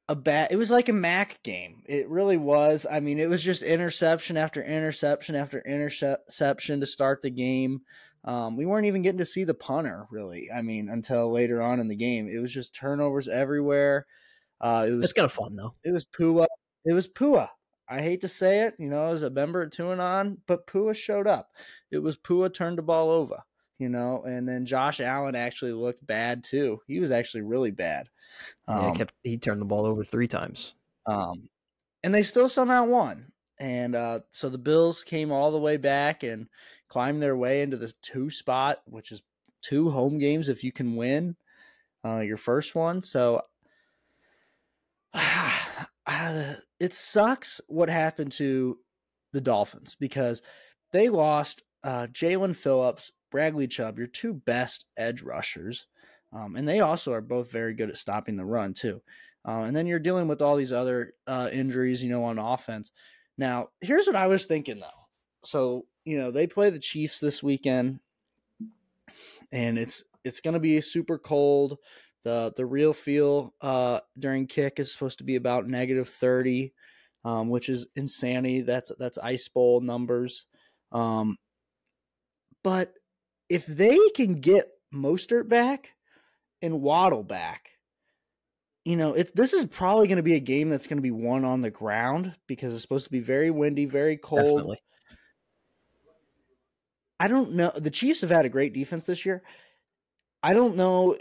[0.09, 0.49] a bad.
[0.51, 1.83] It was like a Mac game.
[1.87, 2.87] It really was.
[2.91, 7.83] I mean, it was just interception after interception after interception to start the game.
[8.25, 10.49] Um, we weren't even getting to see the punter really.
[10.55, 14.07] I mean, until later on in the game, it was just turnovers everywhere.
[14.61, 15.73] Uh, it was it's kind of fun though.
[15.85, 16.47] It was Tua.
[16.85, 17.51] It was Tua.
[17.89, 20.67] I hate to say it, you know, as a member of two and on, but
[20.67, 21.49] Tua showed up.
[21.91, 23.43] It was Tua turned the ball over,
[23.79, 26.81] you know, and then Josh Allen actually looked bad too.
[26.87, 28.09] He was actually really bad.
[28.67, 30.75] Um, yeah, kept he turned the ball over three times.
[31.07, 31.49] Um,
[32.03, 33.33] and they still somehow won.
[33.59, 36.47] And uh, so the Bills came all the way back and
[36.89, 39.23] climbed their way into the two spot, which is
[39.63, 41.37] two home games if you can win
[42.05, 43.03] uh, your first one.
[43.03, 43.43] So
[45.15, 48.79] uh, it sucks what happened to
[49.33, 50.43] the Dolphins because
[50.93, 55.87] they lost uh, Jaelan Phillips, Bradley Chubb, your two best edge rushers.
[56.33, 59.01] Um, and they also are both very good at stopping the run, too.
[59.47, 62.93] Uh, and then you're dealing with all these other uh, injuries, you know, on offense.
[63.39, 65.07] Now, here's what I was thinking, though.
[65.45, 68.01] So, you know, they play the Chiefs this weekend,
[69.53, 71.79] and it's it's going to be super cold.
[72.25, 76.75] The the real feel uh, during kick is supposed to be about negative thirty,
[77.25, 78.63] um, which is insanity.
[78.63, 80.45] That's that's ice bowl numbers.
[80.91, 81.39] Um,
[82.65, 82.93] but
[83.49, 85.91] if they can get Mostert back
[86.63, 87.71] and Waddle back,
[88.85, 91.11] you know, it's this is probably going to be a game that's going to be
[91.11, 94.45] won on the ground because it's supposed to be very windy, very cold.
[94.45, 94.83] Definitely.
[97.21, 97.73] I don't know.
[97.75, 99.43] The Chiefs have had a great defense this year.
[100.43, 101.17] I don't know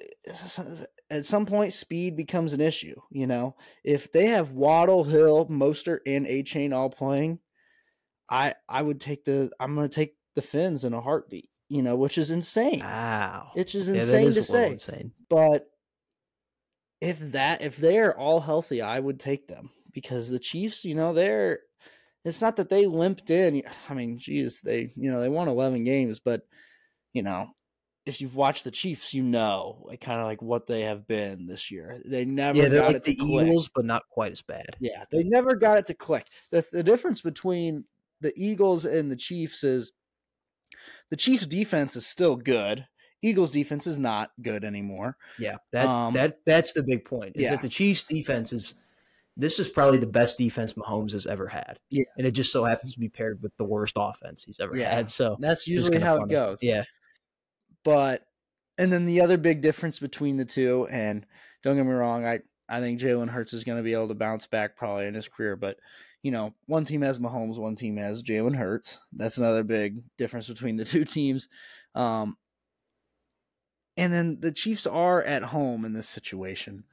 [1.09, 2.95] at some point speed becomes an issue.
[3.11, 7.39] You know, if they have Waddle, Hill, Mostert, and Achane all playing,
[8.29, 11.49] I I would take the I'm going to take the Fins in a heartbeat.
[11.69, 12.79] You know, which is insane.
[12.79, 14.71] Wow, which is insane yeah, is to say.
[14.71, 15.11] Insane.
[15.29, 15.69] But
[17.01, 21.13] if that if they're all healthy, I would take them because the Chiefs, you know,
[21.13, 21.59] they're.
[22.25, 23.63] It's not that they limped in.
[23.89, 26.41] I mean, geez, they you know they won 11 games, but
[27.13, 27.51] you know
[28.07, 31.45] if you've watched the Chiefs, you know like kind of like what they have been
[31.45, 32.01] this year.
[32.05, 34.77] They never yeah, they're like the Eagles, but not quite as bad.
[34.79, 36.25] Yeah, they never got it to click.
[36.49, 37.83] The the difference between
[38.21, 39.91] the Eagles and the Chiefs is
[41.09, 42.85] the Chiefs defense is still good.
[43.23, 45.17] Eagles defense is not good anymore.
[45.39, 47.35] Yeah, that um, that that's the big point.
[47.35, 47.49] Is yeah.
[47.51, 48.75] that the Chiefs defense is
[49.37, 51.77] this is probably the best defense Mahomes has ever had.
[51.91, 52.05] Yeah.
[52.17, 54.93] And it just so happens to be paired with the worst offense he's ever yeah.
[54.93, 55.09] had.
[55.09, 56.57] So that's usually how it goes.
[56.61, 56.83] Yeah.
[57.83, 58.23] But
[58.79, 61.25] and then the other big difference between the two, and
[61.63, 64.15] don't get me wrong, I I think Jalen Hurts is going to be able to
[64.15, 65.77] bounce back probably in his career, but
[66.23, 68.99] you know, one team has Mahomes, one team has Jalen Hurts.
[69.13, 71.47] That's another big difference between the two teams.
[71.95, 72.37] Um,
[73.95, 76.83] and then the Chiefs are at home in this situation,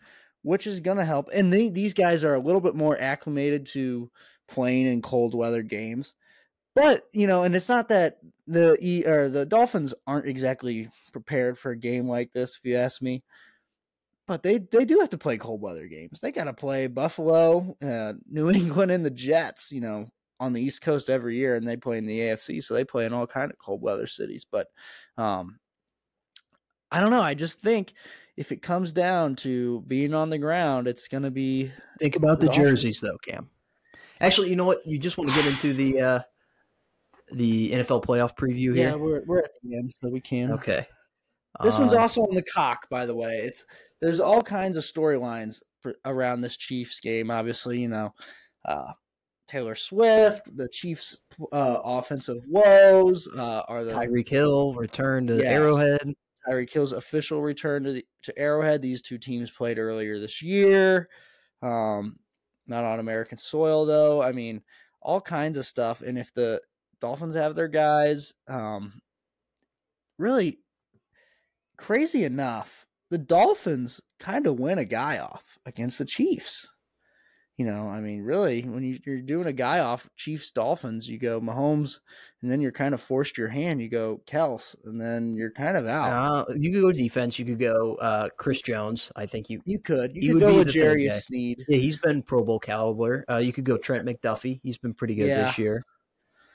[0.42, 1.28] which is going to help.
[1.32, 4.10] And they, these guys are a little bit more acclimated to
[4.48, 6.14] playing in cold weather games.
[6.74, 11.70] But you know, and it's not that the or the Dolphins aren't exactly prepared for
[11.70, 13.22] a game like this, if you ask me.
[14.26, 16.20] But they they do have to play cold weather games.
[16.20, 19.70] They got to play Buffalo, uh, New England, and the Jets.
[19.70, 20.10] You know,
[20.40, 23.04] on the East Coast every year, and they play in the AFC, so they play
[23.04, 24.46] in all kind of cold weather cities.
[24.50, 24.68] But
[25.16, 25.58] um,
[26.90, 27.22] I don't know.
[27.22, 27.94] I just think
[28.36, 31.72] if it comes down to being on the ground, it's going to be.
[31.98, 33.48] Think about the, jerseys, though, Cam.
[34.20, 34.86] Actually, you know what?
[34.86, 36.20] You just want to get into the uh,
[37.32, 38.90] the NFL playoff preview here?
[38.90, 40.52] Yeah, we're we're at the end, so we can.
[40.52, 40.86] Okay.
[41.62, 43.42] This one's uh, also on the cock, by the way.
[43.44, 43.64] It's
[44.04, 45.62] there's all kinds of storylines
[46.04, 47.30] around this Chiefs game.
[47.30, 48.12] Obviously, you know,
[48.66, 48.92] uh,
[49.46, 51.20] Taylor Swift, the Chiefs'
[51.52, 56.14] uh, offensive woes, uh, are the Tyreek Hill return to yes, Arrowhead.
[56.46, 58.82] Tyreek Hill's official return to the, to Arrowhead.
[58.82, 61.08] These two teams played earlier this year.
[61.62, 62.18] Um,
[62.66, 64.22] not on American soil though.
[64.22, 64.60] I mean,
[65.00, 66.02] all kinds of stuff.
[66.02, 66.60] And if the
[67.00, 68.34] Dolphins have their guys.
[68.48, 69.00] Um,
[70.18, 70.58] really
[71.76, 76.66] crazy enough, the Dolphins kind of win a guy off against the Chiefs.
[77.56, 81.16] You know, I mean, really, when you, are doing a guy off Chiefs Dolphins, you
[81.16, 82.00] go Mahomes,
[82.42, 83.80] and then you're kind of forced your hand.
[83.80, 86.48] You go Kels, and then you're kind of out.
[86.48, 87.38] Uh, you could go defense.
[87.38, 89.12] You could go uh, Chris Jones.
[89.14, 90.10] I think you you could.
[90.16, 91.64] You could go with Jarius Sneed.
[91.68, 93.24] Yeah, he's been Pro Bowl caliber.
[93.30, 94.58] Uh, you could go Trent McDuffie.
[94.64, 95.44] He's been pretty good yeah.
[95.44, 95.86] this year.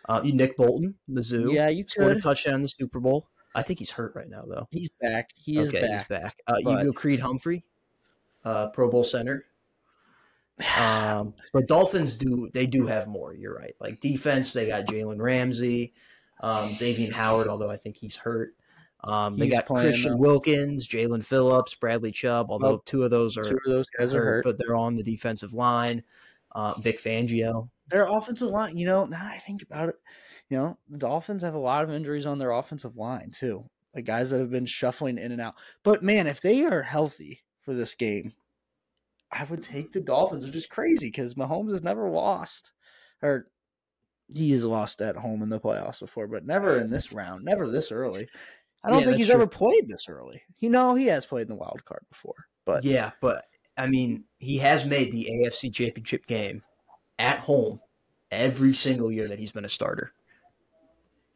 [0.09, 1.53] Uh, Nick Bolton, Mizzou.
[1.53, 3.29] Yeah, you scored a touchdown in the Super Bowl.
[3.55, 4.67] I think he's hurt right now, though.
[4.71, 5.31] He's back.
[5.35, 5.89] He is back.
[5.89, 6.41] He's back.
[6.47, 6.79] Uh, but...
[6.79, 7.63] You go Creed Humphrey,
[8.45, 9.45] uh, Pro Bowl center.
[10.77, 13.33] Um, but Dolphins do they do have more.
[13.33, 13.73] You're right.
[13.79, 15.93] Like defense, they got Jalen Ramsey,
[16.41, 18.55] um, Xavier Howard, although I think he's hurt.
[19.03, 20.17] Um, they He's got Christian though.
[20.17, 24.23] Wilkins, Jaelan Phillips, Bradley Chubb, although two of those are Two of those guys are
[24.23, 24.43] hurt.
[24.43, 26.03] but they're on the defensive line.
[26.51, 27.69] Uh, Vic Fangio.
[27.89, 29.95] Their offensive line, you know, now I think about it,
[30.49, 33.69] you know, the Dolphins have a lot of injuries on their offensive line too.
[33.95, 35.55] Like guys that have been shuffling in and out.
[35.83, 38.33] But man, if they are healthy for this game,
[39.31, 42.71] I would take the Dolphins, which is crazy because Mahomes has never lost,
[43.21, 43.47] or
[44.33, 47.69] he has lost at home in the playoffs before, but never in this round, never
[47.69, 48.27] this early.
[48.83, 49.35] I don't Yeah, think he's true.
[49.35, 50.41] ever played this early.
[50.59, 53.45] You know, he has played in the wild card before, but Yeah, but
[53.77, 56.61] I mean, he has made the AFC Championship game
[57.17, 57.81] at home
[58.31, 60.13] every single year that he's been a starter.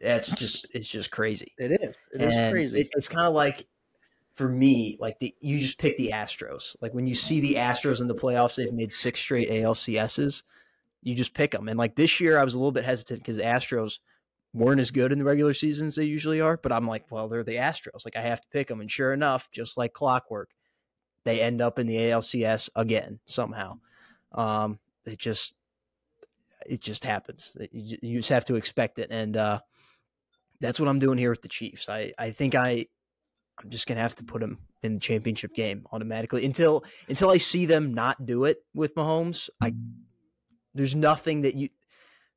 [0.03, 1.53] That's just it's just crazy.
[1.57, 1.97] it is.
[2.13, 2.81] It is And crazy.
[2.81, 3.67] it- it's kind of like
[4.35, 6.75] for me, like the you just pick the Astros.
[6.81, 10.43] Like when you see the Astros in the playoffs, they've made six straight ALCSs.
[11.01, 11.67] You just pick them.
[11.67, 13.99] And like this year, I was a little bit hesitant because Astros
[14.53, 16.57] weren't as good in the regular season as they usually are.
[16.57, 18.05] But I'm like, well, they're the Astros.
[18.05, 18.81] Like I have to pick them.
[18.81, 20.49] And sure enough, just like clockwork,
[21.25, 23.79] they end up in the ALCS again somehow.
[24.31, 25.55] Um, it just
[26.65, 27.55] it just happens.
[27.71, 29.09] You you just have to expect it.
[29.11, 29.59] And uh,
[30.59, 31.89] that's what I'm doing here with the Chiefs.
[31.89, 32.87] I, I think I
[33.61, 37.37] I'm just gonna have to put them in the championship game automatically until until I
[37.37, 39.49] see them not do it with Mahomes.
[39.61, 39.73] I
[40.73, 41.69] there's nothing that you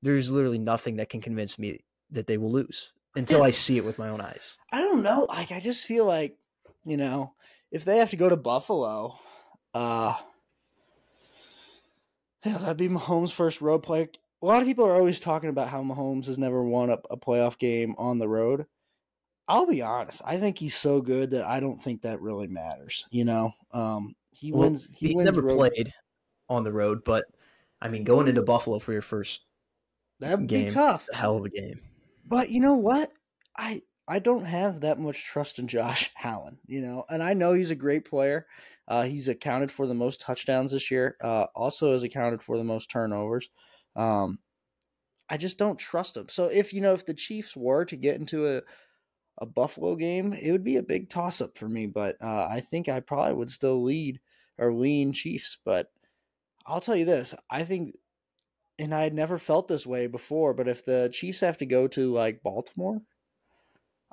[0.02, 3.84] there's literally nothing that can convince me that they will lose until I see it
[3.84, 4.58] with my own eyes.
[4.70, 5.26] I don't know.
[5.28, 6.36] Like I just feel like,
[6.84, 7.32] you know,
[7.70, 9.18] if they have to go to Buffalo,
[9.74, 10.14] uh
[12.44, 14.08] yeah, that'd be Mahomes' first road play.
[14.46, 17.16] A lot of people are always talking about how Mahomes has never won a, a
[17.16, 18.66] playoff game on the road.
[19.48, 20.22] I'll be honest.
[20.24, 23.06] I think he's so good that I don't think that really matters.
[23.10, 24.86] You know, um, he Well, wins.
[24.94, 25.92] He He's wins never road- played
[26.48, 27.24] on the road, but
[27.82, 29.40] I mean going into Buffalo for your first
[30.20, 31.08] That would be tough.
[31.12, 31.80] hell of a game.
[32.24, 33.10] But you know what?
[33.56, 37.52] I I don't have that much trust in Josh Allen, you know, and I know
[37.52, 38.46] he's a great player.
[38.86, 41.16] Uh, he's accounted for the most touchdowns this year.
[41.20, 43.48] Uh, also has accounted for the most turnovers.
[43.96, 44.38] Um,
[45.28, 46.28] I just don't trust him.
[46.28, 48.62] So if you know if the Chiefs were to get into a
[49.38, 51.86] a Buffalo game, it would be a big toss up for me.
[51.86, 54.20] But uh, I think I probably would still lead
[54.56, 55.58] or lean Chiefs.
[55.64, 55.88] But
[56.64, 57.96] I'll tell you this: I think
[58.78, 61.88] and I had never felt this way before, but if the Chiefs have to go
[61.88, 63.00] to like Baltimore,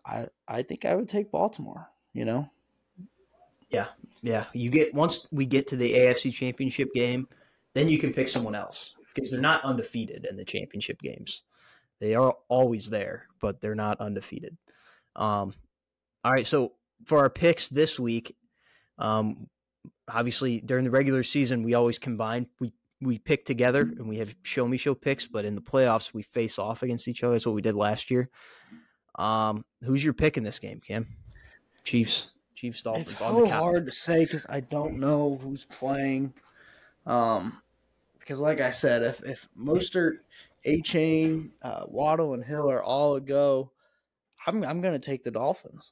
[0.06, 2.50] I I think I would take Baltimore, you know?
[3.70, 3.88] Yeah,
[4.22, 4.46] yeah.
[4.54, 7.28] you get once we get to the AFC Championship game,
[7.74, 11.44] then you can pick someone else because they're not undefeated in the championship games.
[12.00, 14.58] They are always there, but they're not undefeated.
[15.16, 15.54] Um,
[16.24, 16.74] all right, so
[17.06, 18.36] for our picks this week,
[18.98, 19.48] um,
[20.08, 24.34] obviously during the regular season we always combine we we pick together and we have
[24.44, 27.34] show me show picks, but in the playoffs we face off against each other.
[27.34, 28.30] That's what we did last year.
[29.16, 31.08] Um, who's your pick in this game, Cam?
[31.84, 35.66] Chiefs, Chiefs, Dolphins it's on so the hard to say because I don't know who's
[35.66, 36.34] playing.
[37.06, 37.62] Um,
[38.24, 40.20] because like I said, if if Mostert,
[40.66, 43.72] Achane, uh, Waddle, and Hill are all a go,
[44.48, 45.92] I'm I'm gonna take the Dolphins.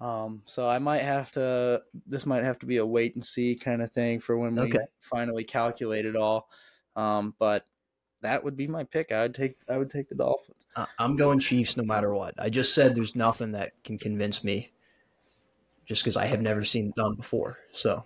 [0.00, 1.82] Um, so I might have to.
[2.06, 4.62] This might have to be a wait and see kind of thing for when we
[4.76, 4.84] Okay.
[4.98, 6.48] finally calculate it all.
[6.96, 7.66] Um, but
[8.22, 9.12] that would be my pick.
[9.12, 10.66] I would take I would take the Dolphins.
[10.76, 12.34] I- I'm going Chiefs no matter what.
[12.38, 14.72] I just said there's nothing that can convince me
[15.86, 17.58] just because I have never seen it done before.
[17.72, 18.04] So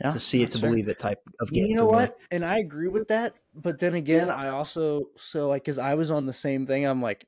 [0.00, 0.70] Yeah, to see it to fair.
[0.70, 1.66] believe it type of game.
[1.66, 1.98] You know for me.
[1.98, 2.18] what?
[2.30, 3.34] And I agree with that.
[3.54, 6.84] But then again, I also so like because I was on the same thing.
[6.84, 7.26] I'm like,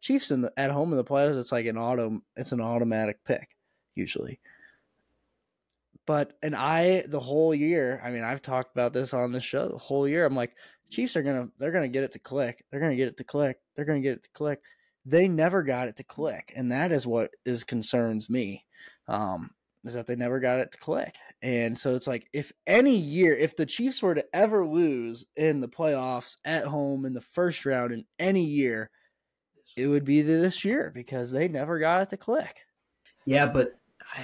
[0.00, 1.38] Chiefs in the, at home in the playoffs.
[1.38, 2.22] It's like an auto.
[2.36, 3.48] It's an automatic pick
[3.94, 4.40] usually.
[6.06, 8.00] But and I the whole year.
[8.02, 9.68] I mean, I've talked about this on the show.
[9.68, 10.54] The whole year, I'm like,
[10.90, 12.64] Chiefs are gonna they're gonna get it to click.
[12.70, 13.58] They're gonna get it to click.
[13.76, 14.60] They're gonna get it to click.
[15.04, 18.64] They never got it to click, and that is what is concerns me.
[19.06, 19.50] Um,
[19.84, 21.14] is that they never got it to click.
[21.42, 25.60] And so it's like if any year, if the Chiefs were to ever lose in
[25.60, 28.90] the playoffs at home in the first round in any year,
[29.76, 32.56] it would be this year because they never got it to click.
[33.26, 33.77] Yeah, but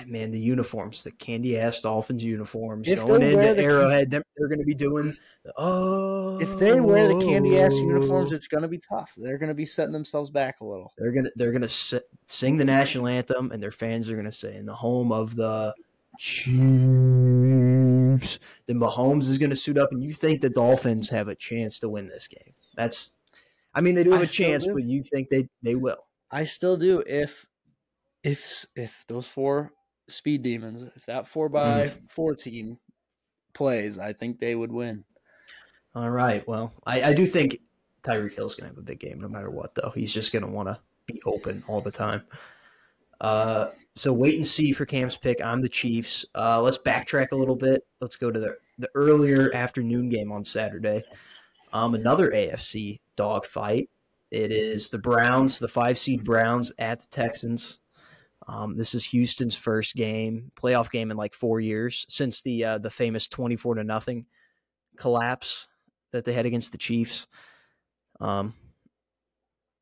[0.07, 4.23] man, the uniforms, the candy ass Dolphins uniforms, If going into the can- Arrowhead, they're,
[4.37, 5.17] they're going to be doing.
[5.57, 8.35] Oh, If they wear the candy ass uniforms, oh.
[8.35, 9.11] it's going to be tough.
[9.17, 10.93] They're going to be setting themselves back a little.
[10.97, 14.57] They're gonna they're gonna si- sing the national anthem, and their fans are gonna say,
[14.57, 15.75] "In the home of the
[16.19, 16.55] Chiefs."
[18.67, 21.89] Then Mahomes is gonna suit up, and you think the Dolphins have a chance to
[21.89, 22.55] win this game?
[22.77, 23.15] That's,
[23.75, 24.73] I mean, they do have I a chance, do.
[24.73, 26.07] but you think they they will?
[26.31, 27.47] I still do if
[28.23, 29.73] if if those four
[30.09, 32.79] speed demons, if that four by four team
[33.55, 35.05] plays, I think they would win.
[35.95, 36.47] All right.
[36.47, 37.59] Well, I, I do think
[38.03, 39.93] Tyreek Hill's going to have a big game no matter what, though.
[39.95, 42.23] He's just going to want to be open all the time.
[43.21, 45.41] Uh, so wait and see for Cam's pick.
[45.41, 46.25] I'm the Chiefs.
[46.35, 47.87] Uh, let's backtrack a little bit.
[48.01, 51.05] Let's go to the the earlier afternoon game on Saturday.
[51.73, 53.89] Um, another AFC dogfight.
[54.33, 57.79] It is the Browns, the five seed Browns at the Texans.
[58.47, 62.79] Um, this is Houston's first game, playoff game in like four years since the uh,
[62.79, 64.27] the famous twenty four to nothing
[64.97, 65.67] collapse
[66.13, 67.27] that they had against the Chiefs.
[68.21, 68.55] Um,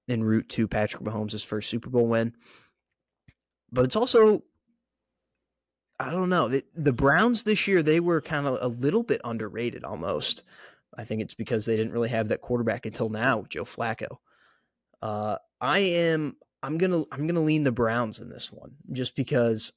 [0.09, 2.35] en route to Patrick Mahomes' first Super Bowl win.
[3.71, 4.43] But it's also,
[5.99, 9.21] I don't know, the, the Browns this year, they were kind of a little bit
[9.25, 10.43] underrated almost.
[10.97, 14.19] I think it's because they didn't really have that quarterback until now, Joe Flacco.
[15.01, 19.73] Uh, I am I'm gonna I'm gonna lean the Browns in this one just because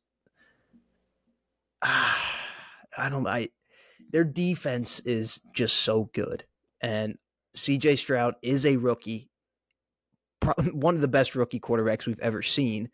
[1.81, 2.21] ah,
[2.97, 3.49] I don't I
[4.11, 6.45] their defense is just so good.
[6.81, 7.17] And
[7.57, 9.29] CJ Stroud is a rookie
[10.71, 12.89] one of the best rookie quarterbacks we've ever seen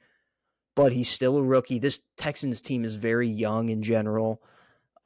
[0.75, 1.79] but he's still a rookie.
[1.79, 4.41] This Texans team is very young in general.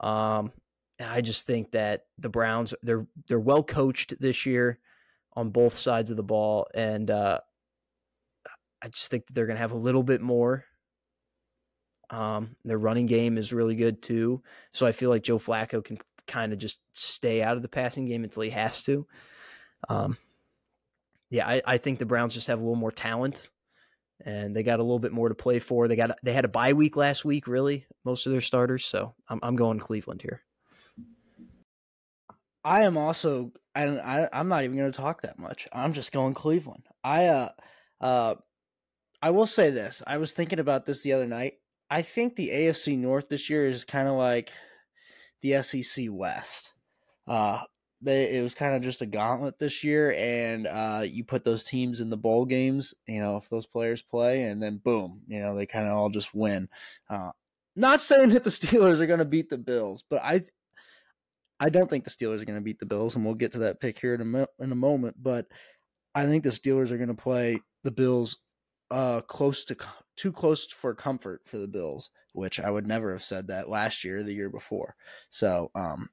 [0.00, 0.52] Um
[1.00, 4.78] I just think that the Browns they're they're well coached this year
[5.34, 6.66] on both sides of the ball.
[6.74, 7.40] And uh
[8.82, 10.64] I just think they're going to have a little bit more.
[12.10, 14.42] Um, their running game is really good too.
[14.72, 18.06] So I feel like Joe Flacco can kind of just stay out of the passing
[18.06, 19.06] game until he has to.
[19.88, 20.16] Um,
[21.30, 23.48] yeah, I, I think the Browns just have a little more talent
[24.24, 25.88] and they got a little bit more to play for.
[25.88, 28.84] They got they had a bye week last week, really, most of their starters.
[28.84, 30.42] So I'm I'm going Cleveland here.
[32.64, 35.68] I am also I, I I'm not even going to talk that much.
[35.72, 36.84] I'm just going Cleveland.
[37.04, 37.48] I uh
[38.00, 38.34] uh
[39.22, 40.02] I will say this.
[40.06, 41.54] I was thinking about this the other night.
[41.90, 44.50] I think the AFC North this year is kind of like
[45.42, 46.72] the SEC West.
[47.26, 47.60] Uh,
[48.02, 51.64] they, it was kind of just a gauntlet this year, and uh, you put those
[51.64, 52.94] teams in the bowl games.
[53.06, 56.10] You know, if those players play, and then boom, you know, they kind of all
[56.10, 56.68] just win.
[57.08, 57.30] Uh,
[57.74, 60.42] not saying that the Steelers are going to beat the Bills, but I,
[61.58, 63.60] I don't think the Steelers are going to beat the Bills, and we'll get to
[63.60, 65.16] that pick here in a in a moment.
[65.22, 65.46] But
[66.14, 68.38] I think the Steelers are going to play the Bills
[68.90, 69.76] uh close to
[70.16, 74.04] too close for comfort for the Bills, which I would never have said that last
[74.04, 74.96] year, the year before.
[75.30, 76.10] So, um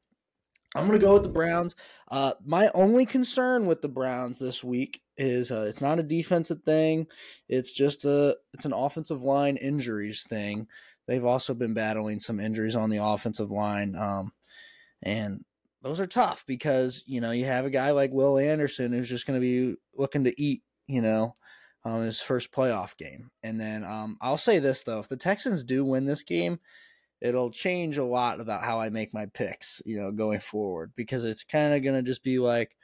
[0.76, 1.76] I'm to go with the Browns.
[2.10, 6.64] Uh my only concern with the Browns this week is uh, it's not a defensive
[6.64, 7.08] thing.
[7.48, 10.68] It's just a it's an offensive line injuries thing.
[11.08, 14.32] They've also been battling some injuries on the offensive line um
[15.04, 15.44] and
[15.84, 19.28] those are tough because, you know, you have a guy like Will Anderson who's just
[19.28, 21.36] going to be looking to eat, you know,
[21.86, 23.30] um, his first playoff game.
[23.42, 26.60] And then um, I'll say this though: if the Texans do win this game,
[27.22, 31.26] it'll change a lot about how I make my picks, you know, going forward because
[31.26, 32.76] it's kind of gonna just be like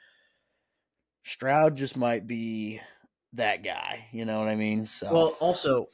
[1.24, 2.80] Stroud just might be
[3.34, 4.06] that guy.
[4.12, 4.86] You know what I mean?
[4.86, 5.88] So well, also.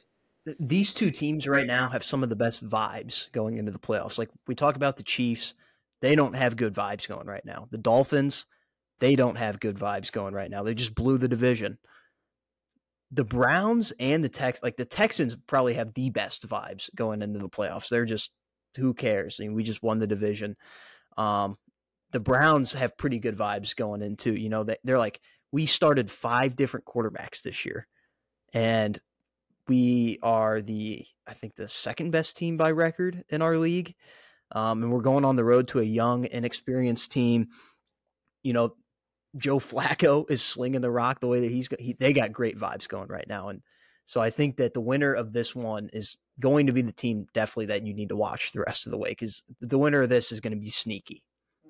[0.61, 4.17] These two teams right now have some of the best vibes going into the playoffs.
[4.17, 5.53] Like we talk about the Chiefs,
[5.99, 7.67] they don't have good vibes going right now.
[7.69, 8.45] The Dolphins,
[8.99, 10.63] they don't have good vibes going right now.
[10.63, 11.79] They just blew the division
[13.11, 17.39] the Browns and the Tex like the Texans probably have the best vibes going into
[17.39, 17.89] the playoffs.
[17.89, 18.31] They're just
[18.77, 19.37] who cares?
[19.39, 20.55] I mean, we just won the division.
[21.17, 21.55] Um,
[22.11, 25.19] the Browns have pretty good vibes going into, you know, they, they're like,
[25.51, 27.87] we started five different quarterbacks this year.
[28.53, 28.97] And
[29.67, 33.95] we are the, I think, the second best team by record in our league.
[34.53, 37.47] Um, and we're going on the road to a young, inexperienced team.
[38.43, 38.75] You know,
[39.37, 42.87] Joe Flacco is slinging the rock the way that he's he, they got great vibes
[42.87, 43.61] going right now, and
[44.05, 47.27] so I think that the winner of this one is going to be the team
[47.33, 50.09] definitely that you need to watch the rest of the way because the winner of
[50.09, 51.23] this is going to be sneaky,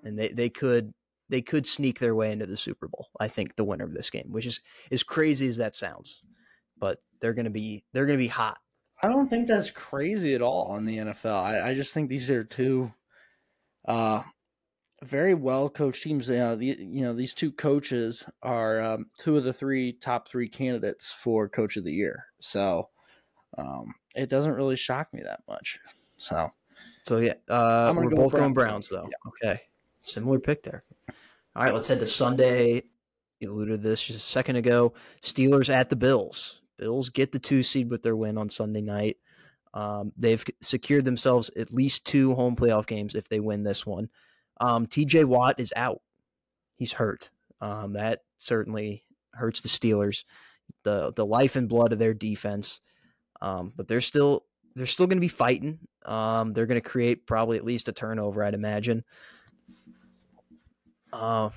[0.03, 0.93] and they they could
[1.30, 3.07] they could sneak their way into the Super Bowl.
[3.20, 4.61] I think the winner of this game, which is
[4.91, 6.22] as crazy as that sounds,
[6.78, 8.59] but they're going to be they're going to be hot.
[9.01, 11.34] I don't think that's crazy at all on the NFL.
[11.34, 12.91] I, I just think these are two
[13.88, 14.24] uh,
[15.04, 16.30] very well coached teams.
[16.30, 20.28] You know, the, you know these two coaches are um, two of the three top
[20.28, 22.26] three candidates for coach of the year.
[22.39, 22.89] So
[23.58, 25.80] um, it doesn't really shock me that much.
[26.18, 26.52] So,
[27.04, 28.41] so yeah, uh, we're go both Browns.
[28.41, 29.10] going Browns though.
[29.10, 29.52] Yeah.
[29.52, 29.62] Okay,
[30.02, 30.84] similar pick there.
[31.56, 32.84] All right, let's head to Sunday.
[33.39, 34.93] You alluded to this just a second ago.
[35.22, 36.62] Steelers at the Bills.
[36.78, 39.18] Bills get the two seed with their win on Sunday night.
[39.74, 44.10] Um, they've secured themselves at least two home playoff games if they win this one.
[44.60, 46.01] Um, TJ Watt is out.
[46.76, 47.30] He's hurt.
[47.62, 49.03] Um, that certainly
[49.34, 50.24] hurts the Steelers.
[50.84, 52.82] The the life and blood of their defense.
[53.41, 54.45] Um, but they're still
[54.76, 55.80] they're still going to be fighting.
[56.05, 59.03] Um, they're going to create probably at least a turnover, I'd imagine.
[61.12, 61.49] Uh,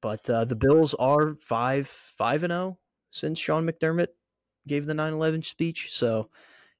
[0.00, 2.78] but uh, the Bills are five five and zero
[3.10, 4.08] since Sean McDermott
[4.66, 6.30] gave the 9-11 speech, so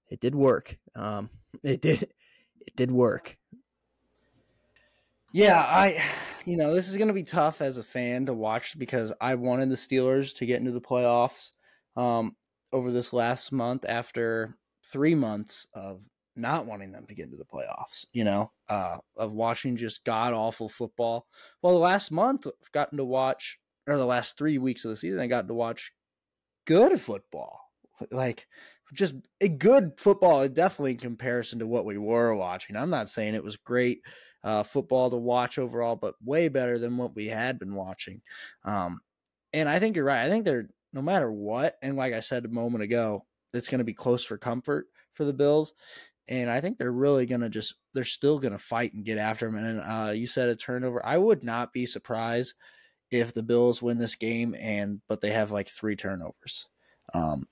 [0.09, 0.79] it did work.
[0.95, 1.31] Um,
[1.63, 2.03] it did
[2.61, 3.37] it did work.
[5.33, 6.03] Yeah, I
[6.45, 9.35] you know, this is going to be tough as a fan to watch because I
[9.35, 11.51] wanted the Steelers to get into the playoffs
[11.97, 12.35] um,
[12.73, 14.57] over this last month after
[14.93, 16.01] 3 months of
[16.37, 20.33] not wanting them to get into the playoffs, you know, uh, of watching just god
[20.33, 21.27] awful football.
[21.63, 24.97] Well, the last month I've gotten to watch, or the last three weeks of the
[24.97, 25.93] season, I got to watch
[26.67, 27.61] good football.
[28.11, 28.47] Like,
[28.95, 32.77] just a good football, definitely in comparison to what we were watching.
[32.77, 34.01] I'm not saying it was great
[34.43, 38.23] uh, football to watch overall, but way better than what we had been watching.
[38.65, 39.01] Um,
[39.53, 40.25] and I think you're right.
[40.25, 43.79] I think they're, no matter what, and like I said a moment ago, it's going
[43.79, 45.73] to be close for comfort for the Bills
[46.31, 49.57] and I think they're really gonna just they're still gonna fight and get after him.
[49.57, 51.05] And uh, you said a turnover.
[51.05, 52.55] I would not be surprised
[53.11, 56.69] if the Bills win this game and but they have like three turnovers.
[57.13, 57.49] Um,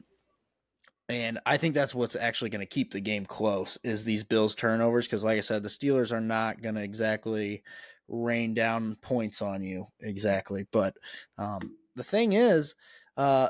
[1.08, 4.54] and I think that's what's actually going to keep the game close is these Bills
[4.54, 7.62] turnovers because, like I said, the Steelers are not going to exactly
[8.08, 10.66] rain down points on you exactly.
[10.70, 10.94] But
[11.38, 12.74] um, the thing is,
[13.16, 13.48] uh,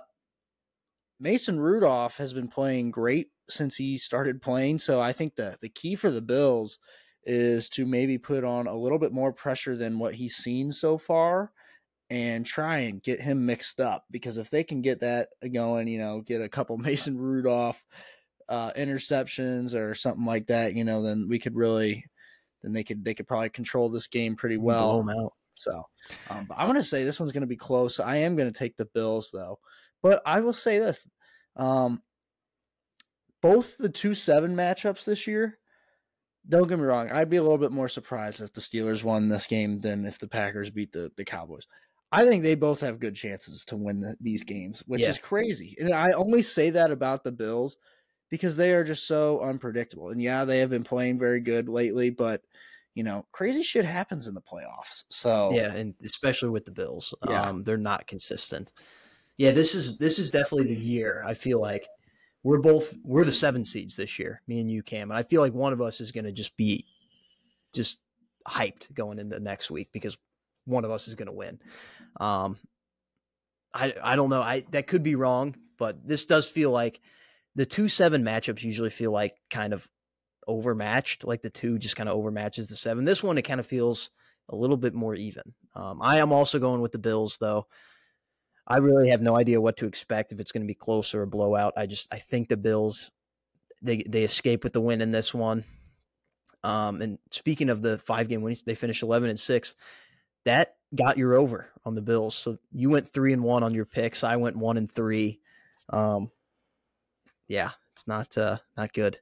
[1.18, 4.78] Mason Rudolph has been playing great since he started playing.
[4.78, 6.78] So I think the the key for the Bills
[7.24, 10.96] is to maybe put on a little bit more pressure than what he's seen so
[10.96, 11.52] far
[12.10, 15.98] and try and get him mixed up because if they can get that going, you
[15.98, 17.82] know, get a couple Mason Rudolph
[18.48, 22.04] uh, interceptions or something like that, you know, then we could really
[22.62, 25.02] then they could they could probably control this game pretty well.
[25.02, 25.32] Blow out.
[25.54, 25.84] So,
[26.30, 27.98] um, but I'm going to say this one's going to be close.
[27.98, 29.58] I am going to take the Bills though,
[30.02, 31.06] but I will say this:
[31.56, 32.02] um,
[33.42, 35.58] both the two seven matchups this year.
[36.48, 37.10] Don't get me wrong.
[37.10, 40.18] I'd be a little bit more surprised if the Steelers won this game than if
[40.18, 41.66] the Packers beat the, the Cowboys.
[42.10, 45.10] I think they both have good chances to win the, these games, which yeah.
[45.10, 45.76] is crazy.
[45.78, 47.76] And I only say that about the Bills
[48.30, 50.10] because they are just so unpredictable.
[50.10, 52.42] And yeah, they have been playing very good lately, but
[52.94, 55.04] you know, crazy shit happens in the playoffs.
[55.08, 57.48] So yeah, and especially with the Bills, yeah.
[57.48, 58.72] um, they're not consistent.
[59.36, 61.22] Yeah, this is this is definitely the year.
[61.24, 61.86] I feel like
[62.42, 65.42] we're both we're the seven seeds this year, me and you, Cam, and I feel
[65.42, 66.86] like one of us is going to just be
[67.72, 67.98] just
[68.48, 70.16] hyped going into next week because
[70.64, 71.58] one of us is going to win.
[72.20, 72.56] Um,
[73.74, 74.42] I I don't know.
[74.42, 77.00] I that could be wrong, but this does feel like
[77.54, 79.88] the two seven matchups usually feel like kind of
[80.46, 81.24] overmatched.
[81.24, 83.04] Like the two just kind of overmatches the seven.
[83.04, 84.10] This one it kind of feels
[84.48, 85.54] a little bit more even.
[85.74, 87.66] Um, I am also going with the Bills though.
[88.66, 91.22] I really have no idea what to expect if it's going to be close or
[91.22, 91.74] a blowout.
[91.76, 93.10] I just I think the Bills
[93.82, 95.64] they they escape with the win in this one.
[96.64, 99.74] Um, and speaking of the five game wins, they finished eleven and six.
[100.48, 102.34] That got your over on the Bills.
[102.34, 104.24] So you went three and one on your picks.
[104.24, 105.40] I went one and three.
[105.90, 106.30] Um,
[107.48, 109.18] yeah, it's not uh, not good.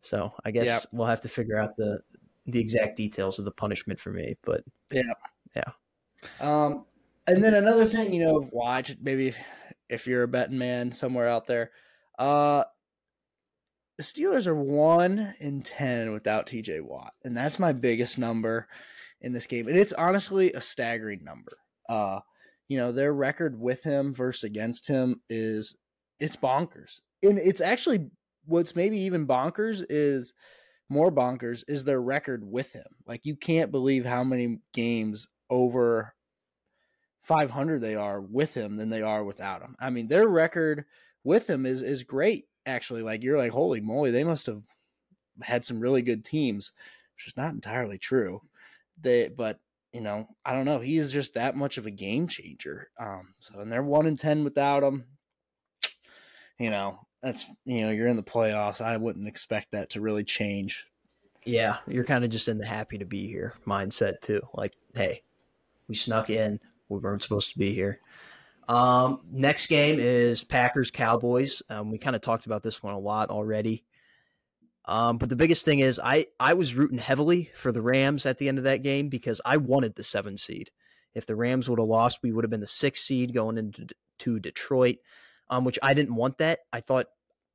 [0.00, 0.78] So I guess yeah.
[0.92, 2.00] we'll have to figure out the
[2.46, 4.36] the exact details of the punishment for me.
[4.42, 5.02] But yeah,
[5.54, 5.72] yeah.
[6.40, 6.86] Um,
[7.26, 9.34] and then another thing, you know, watch maybe
[9.90, 11.70] if, you're a betting man somewhere out there,
[12.18, 12.64] uh,
[13.98, 16.80] the Steelers are one in ten without T.J.
[16.80, 18.68] Watt, and that's my biggest number
[19.20, 21.52] in this game, and it's honestly a staggering number.
[21.88, 22.20] Uh,
[22.68, 25.76] you know, their record with him versus against him is
[26.18, 28.10] it's bonkers, and it's actually
[28.44, 30.32] what's maybe even bonkers is
[30.88, 32.86] more bonkers is their record with him.
[33.06, 36.14] Like you can't believe how many games over
[37.22, 39.74] 500 they are with him than they are without him.
[39.80, 40.84] I mean, their record
[41.24, 43.02] with him is is great actually.
[43.02, 44.62] Like you're like, holy moly, they must have
[45.42, 46.72] had some really good teams,
[47.16, 48.42] which is not entirely true.
[49.00, 49.58] They, but
[49.92, 50.80] you know, I don't know.
[50.80, 52.90] He's just that much of a game changer.
[52.98, 55.04] Um, so and they're one in ten without him.
[56.58, 58.80] You know, that's you know, you're in the playoffs.
[58.80, 60.84] I wouldn't expect that to really change.
[61.44, 64.40] Yeah, you're kind of just in the happy to be here mindset too.
[64.54, 65.22] Like, hey,
[65.88, 68.00] we snuck in we weren't supposed to be here.
[68.68, 71.62] Um, next game is Packers Cowboys.
[71.70, 73.84] Um, we kind of talked about this one a lot already.
[74.86, 78.38] Um, but the biggest thing is I, I was rooting heavily for the Rams at
[78.38, 80.70] the end of that game because I wanted the seven seed.
[81.14, 83.88] If the Rams would have lost, we would have been the six seed going into
[84.20, 84.96] to Detroit,
[85.50, 86.60] um, which I didn't want that.
[86.72, 87.06] I thought,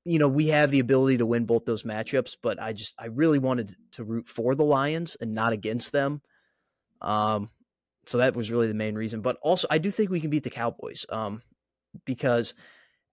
[0.04, 3.08] you know, we have the ability to win both those matchups, but I just I
[3.08, 6.22] really wanted to root for the Lions and not against them.
[7.02, 7.50] Um,
[8.08, 9.22] so that was really the main reason.
[9.22, 11.42] But also, I do think we can beat the Cowboys um,
[12.04, 12.54] because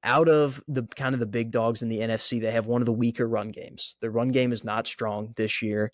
[0.05, 2.87] out of the kind of the big dogs in the NFC, they have one of
[2.87, 3.97] the weaker run games.
[4.01, 5.91] Their run game is not strong this year,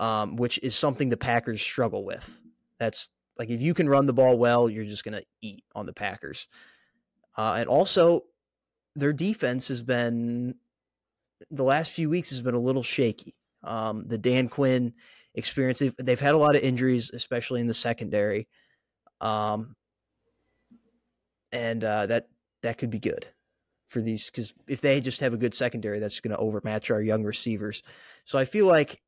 [0.00, 2.38] um, which is something the Packers struggle with.
[2.78, 5.86] That's like if you can run the ball well, you're just going to eat on
[5.86, 6.48] the Packers.
[7.36, 8.22] Uh, and also,
[8.94, 10.54] their defense has been
[11.50, 13.34] the last few weeks has been a little shaky.
[13.62, 14.94] Um, the Dan Quinn
[15.34, 18.48] experience, they've, they've, had a lot of injuries, especially in the secondary.
[19.20, 19.74] Um,
[21.52, 22.28] and uh, that
[22.66, 23.26] that could be good
[23.88, 27.00] for these because if they just have a good secondary, that's going to overmatch our
[27.00, 27.82] young receivers.
[28.24, 29.00] So I feel like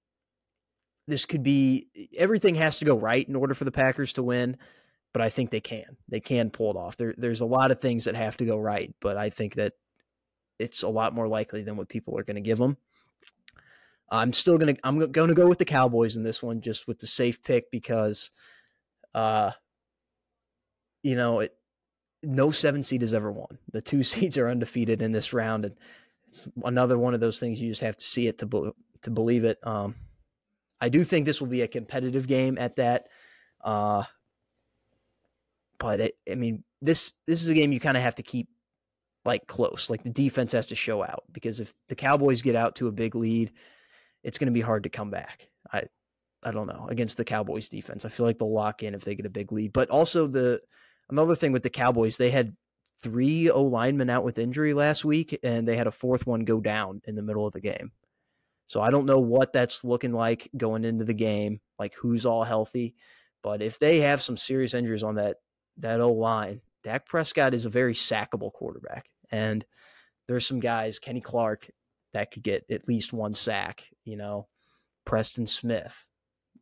[1.08, 4.56] this could be everything has to go right in order for the Packers to win,
[5.12, 5.96] but I think they can.
[6.08, 6.96] They can pull it off.
[6.96, 9.72] There, there's a lot of things that have to go right, but I think that
[10.60, 12.76] it's a lot more likely than what people are going to give them.
[14.10, 17.00] I'm still gonna I'm going to go with the Cowboys in this one, just with
[17.00, 18.30] the safe pick because,
[19.12, 19.50] uh,
[21.02, 21.57] you know, it,
[22.22, 23.58] no seven seed has ever won.
[23.72, 25.74] The two seeds are undefeated in this round, and
[26.28, 28.70] it's another one of those things you just have to see it to be,
[29.02, 29.58] to believe it.
[29.66, 29.94] Um,
[30.80, 33.08] I do think this will be a competitive game at that,
[33.64, 34.04] uh,
[35.78, 38.48] but it, I mean this this is a game you kind of have to keep
[39.24, 39.90] like close.
[39.90, 42.92] Like the defense has to show out because if the Cowboys get out to a
[42.92, 43.52] big lead,
[44.22, 45.48] it's going to be hard to come back.
[45.72, 45.84] I
[46.42, 48.04] I don't know against the Cowboys defense.
[48.04, 50.60] I feel like they'll lock in if they get a big lead, but also the
[51.10, 52.56] another thing with the Cowboys, they had
[53.02, 56.60] three O linemen out with injury last week, and they had a fourth one go
[56.60, 57.92] down in the middle of the game.
[58.66, 62.44] So I don't know what that's looking like going into the game, like who's all
[62.44, 62.94] healthy.
[63.42, 65.36] But if they have some serious injuries on that
[65.78, 69.64] that O line, Dak Prescott is a very sackable quarterback, and
[70.26, 71.70] there's some guys, Kenny Clark,
[72.12, 73.84] that could get at least one sack.
[74.04, 74.48] You know,
[75.04, 76.04] Preston Smith,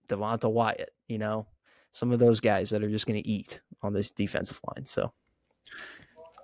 [0.09, 0.91] Devonte Wyatt.
[1.09, 1.47] You know,
[1.93, 4.87] some of those guys that are just going to eat on this defensive line.
[4.87, 5.13] So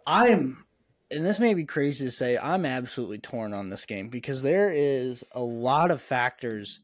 [0.06, 0.64] I'm,
[1.10, 4.70] and this may be crazy to say, I'm absolutely torn on this game because there
[4.70, 6.80] is a lot of factors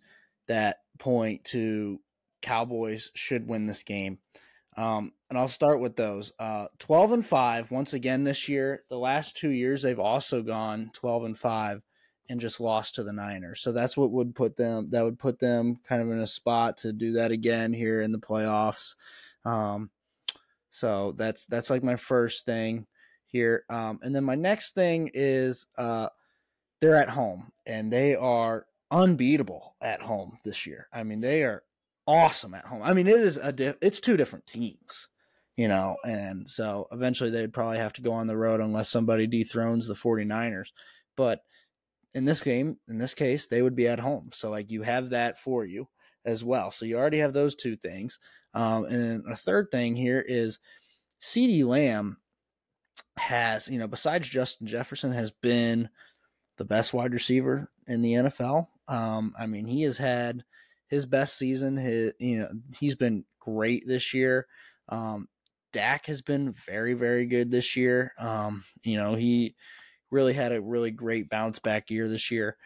[0.46, 2.00] that point to
[2.42, 4.18] Cowboys should win this game.
[4.76, 6.32] Um, and I'll start with those.
[6.38, 8.84] Uh, 12 and 5, once again this year.
[8.88, 11.82] The last two years, they've also gone 12 and 5
[12.28, 13.60] and just lost to the Niners.
[13.60, 16.78] So that's what would put them that would put them kind of in a spot
[16.78, 18.94] to do that again here in the playoffs.
[19.44, 19.90] Um,
[20.78, 22.86] so that's that's like my first thing
[23.26, 23.64] here.
[23.68, 26.08] Um, and then my next thing is uh,
[26.80, 30.86] they're at home and they are unbeatable at home this year.
[30.92, 31.64] I mean, they are
[32.06, 32.82] awesome at home.
[32.84, 35.08] I mean, it is a it's two different teams,
[35.56, 39.26] you know, and so eventually they'd probably have to go on the road unless somebody
[39.26, 40.68] dethrones the 49ers.
[41.16, 41.40] But
[42.14, 44.30] in this game, in this case, they would be at home.
[44.32, 45.88] So like you have that for you
[46.28, 46.70] as well.
[46.70, 48.20] So you already have those two things.
[48.54, 50.58] Um, and a third thing here is
[51.22, 52.18] CeeDee Lamb
[53.16, 55.88] has, you know, besides Justin Jefferson, has been
[56.58, 58.68] the best wide receiver in the NFL.
[58.86, 60.44] Um, I mean, he has had
[60.88, 61.76] his best season.
[61.76, 64.46] His, you know, he's been great this year.
[64.88, 65.28] Um,
[65.72, 68.12] Dak has been very, very good this year.
[68.18, 69.54] Um, you know, he
[70.10, 72.56] really had a really great bounce back year this year.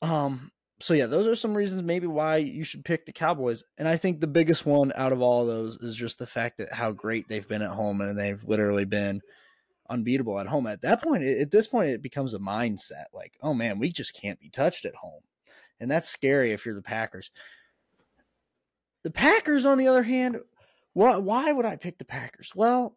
[0.00, 0.50] Um,
[0.82, 3.62] so yeah, those are some reasons maybe why you should pick the Cowboys.
[3.78, 6.58] And I think the biggest one out of all of those is just the fact
[6.58, 9.20] that how great they've been at home and they've literally been
[9.88, 10.66] unbeatable at home.
[10.66, 14.20] At that point, at this point, it becomes a mindset like, oh man, we just
[14.20, 15.22] can't be touched at home.
[15.78, 17.30] And that's scary if you're the Packers.
[19.04, 20.38] The Packers, on the other hand,
[20.94, 22.52] why, why would I pick the Packers?
[22.56, 22.96] Well,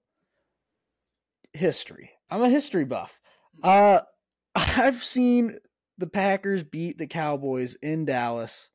[1.53, 2.11] history.
[2.31, 3.19] I'm a history buff.
[3.61, 4.01] Uh,
[4.55, 5.59] I've seen
[5.97, 8.69] the Packers beat the Cowboys in Dallas.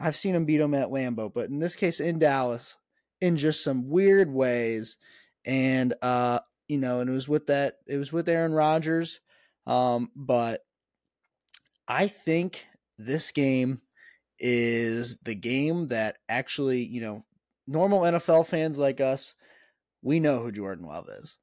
[0.00, 2.76] I've seen them beat them at Lambeau, but in this case, in Dallas,
[3.20, 4.96] in just some weird ways.
[5.44, 9.20] And uh, you know, and it was with that, it was with Aaron Rodgers.
[9.66, 10.64] Um, but
[11.86, 12.64] I think
[12.98, 13.80] this game
[14.38, 17.24] is the game that actually, you know,
[17.66, 19.34] normal NFL fans like us,
[20.02, 21.36] we know who Jordan Love is.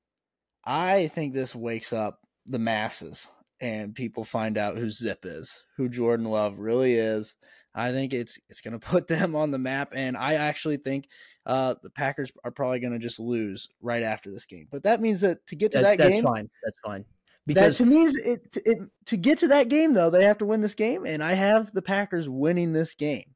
[0.65, 3.27] I think this wakes up the masses
[3.61, 7.35] and people find out who Zip is, who Jordan Love really is.
[7.75, 11.07] I think it's it's going to put them on the map, and I actually think
[11.45, 14.67] uh, the Packers are probably going to just lose right after this game.
[14.71, 16.49] But that means that to get to that, that game, that's fine.
[16.63, 17.05] That's fine.
[17.45, 20.45] Because that to me, it, it to get to that game though, they have to
[20.45, 23.35] win this game, and I have the Packers winning this game.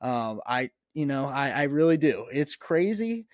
[0.00, 2.26] Um, I you know I I really do.
[2.32, 3.26] It's crazy.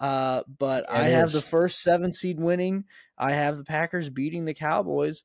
[0.00, 1.14] Uh, but it I is.
[1.14, 2.84] have the first seven seed winning.
[3.18, 5.22] I have the Packers beating the Cowboys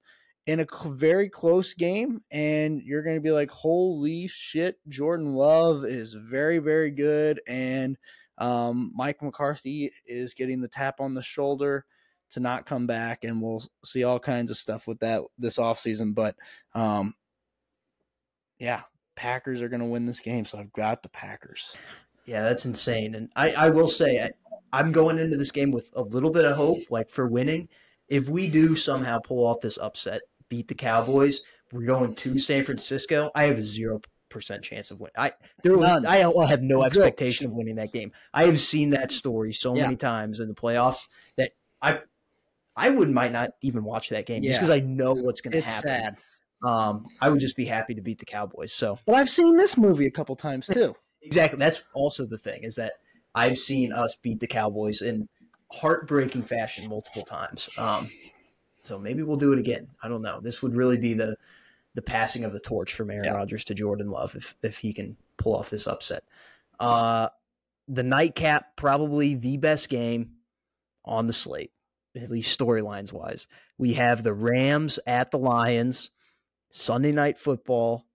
[0.48, 5.86] in a very close game, and you're going to be like, "Holy shit!" Jordan Love
[5.86, 7.98] is very, very good, and
[8.38, 11.86] um, Mike McCarthy is getting the tap on the shoulder
[12.32, 16.16] to not come back, and we'll see all kinds of stuff with that this offseason.
[16.16, 16.36] But
[16.74, 17.14] um,
[18.58, 18.84] yeah,
[19.16, 21.74] Packers are going to win this game, so I've got the Packers.
[22.26, 23.16] Yeah, that's insane.
[23.16, 24.32] And I, I will say, I,
[24.72, 27.68] I'm going into this game with a little bit of hope, like for winning.
[28.10, 32.64] If we do somehow pull off this upset, beat the Cowboys, we're going to San
[32.64, 33.32] Francisco.
[33.36, 35.14] I have a zero percent chance of winning.
[35.18, 35.34] I
[35.64, 36.18] there was, I
[36.48, 38.12] have no expectation of winning that game.
[38.34, 39.84] I have seen that story so yeah.
[39.84, 42.00] many times in the playoffs that I
[42.76, 44.52] I would might not even watch that game yeah.
[44.52, 45.90] just because I know what's going to happen.
[45.90, 46.18] Sad.
[46.64, 48.74] Um, I would just be happy to beat the Cowboys.
[48.74, 50.96] So, but I've seen this movie a couple times too.
[51.22, 51.60] exactly.
[51.60, 52.94] That's also the thing is that
[53.36, 55.28] I've seen us beat the Cowboys in
[55.72, 57.70] heartbreaking fashion multiple times.
[57.78, 58.10] Um,
[58.88, 59.88] so maybe we'll do it again.
[60.02, 60.40] I don't know.
[60.40, 61.36] This would really be the
[61.94, 63.34] the passing of the torch from Aaron yeah.
[63.34, 66.24] Rodgers to Jordan Love if if he can pull off this upset.
[66.80, 67.30] Uh,
[67.88, 70.32] the nightcap probably the best game
[71.06, 71.72] on the slate,
[72.16, 73.48] at least storylines wise.
[73.78, 76.12] We have the Rams at the Lions,
[76.70, 78.06] Sunday night football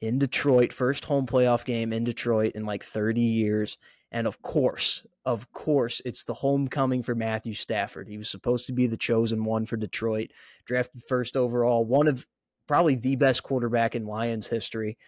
[0.00, 3.78] in Detroit, first home playoff game in Detroit in like 30 years.
[4.10, 8.08] And of course, of course, it's the homecoming for Matthew Stafford.
[8.08, 10.30] He was supposed to be the chosen one for Detroit,
[10.64, 12.26] drafted first overall, one of
[12.66, 14.98] probably the best quarterback in Lions history.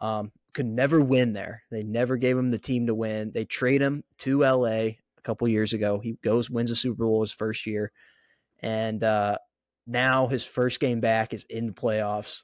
[0.00, 1.62] Um, could never win there.
[1.70, 3.32] They never gave him the team to win.
[3.32, 5.98] They trade him to LA a couple years ago.
[5.98, 7.92] He goes wins a Super Bowl his first year,
[8.60, 9.36] and uh,
[9.86, 12.42] now his first game back is in the playoffs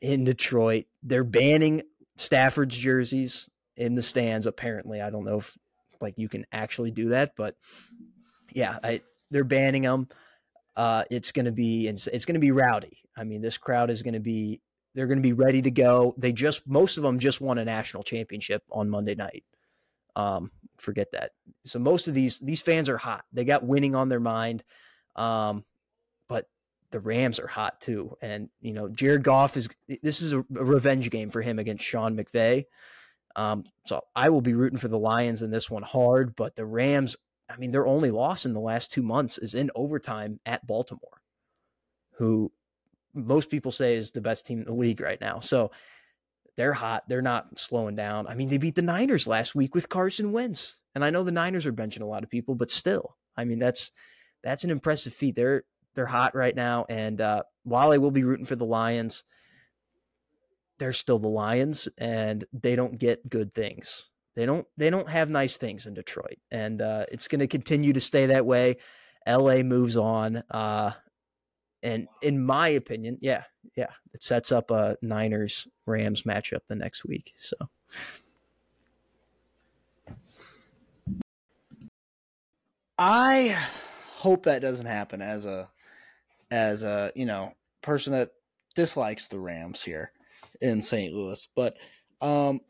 [0.00, 0.86] in Detroit.
[1.02, 1.82] They're banning
[2.16, 4.46] Stafford's jerseys in the stands.
[4.46, 5.56] Apparently, I don't know if
[6.00, 7.56] like you can actually do that, but
[8.52, 10.08] yeah, I, they're banning them.
[10.76, 12.98] Uh, it's gonna be it's, it's gonna be rowdy.
[13.16, 14.60] I mean, this crowd is gonna be
[14.94, 16.14] they're gonna be ready to go.
[16.16, 19.44] They just most of them just won a national championship on Monday night.
[20.16, 21.32] Um, forget that.
[21.66, 23.24] So most of these these fans are hot.
[23.32, 24.64] They got winning on their mind.
[25.16, 25.64] Um,
[26.28, 26.46] but
[26.90, 28.16] the Rams are hot too.
[28.22, 29.68] And you know, Jared Goff is
[30.02, 32.64] this is a, a revenge game for him against Sean McVay.
[33.36, 36.64] Um, so I will be rooting for the Lions in this one hard, but the
[36.64, 37.16] Rams,
[37.48, 41.22] I mean, their only loss in the last two months is in overtime at Baltimore,
[42.18, 42.52] who
[43.14, 45.40] most people say is the best team in the league right now.
[45.40, 45.70] So
[46.56, 47.04] they're hot.
[47.08, 48.26] They're not slowing down.
[48.26, 50.76] I mean, they beat the Niners last week with Carson Wentz.
[50.94, 53.58] And I know the Niners are benching a lot of people, but still, I mean,
[53.58, 53.92] that's
[54.42, 55.36] that's an impressive feat.
[55.36, 55.64] They're
[55.94, 56.86] they're hot right now.
[56.88, 59.24] And uh, while I will be rooting for the Lions,
[60.80, 64.08] they're still the Lions, and they don't get good things.
[64.34, 67.92] They don't they don't have nice things in Detroit, and uh, it's going to continue
[67.92, 68.78] to stay that way.
[69.28, 70.92] LA moves on, uh,
[71.82, 73.44] and in my opinion, yeah,
[73.76, 77.34] yeah, it sets up a Niners Rams matchup the next week.
[77.38, 77.56] So.
[82.98, 83.58] I
[84.14, 85.68] hope that doesn't happen as a
[86.50, 87.52] as a you know
[87.82, 88.30] person that
[88.74, 90.12] dislikes the Rams here
[90.60, 91.12] in St.
[91.12, 91.48] Louis.
[91.54, 91.76] But
[92.20, 92.60] um,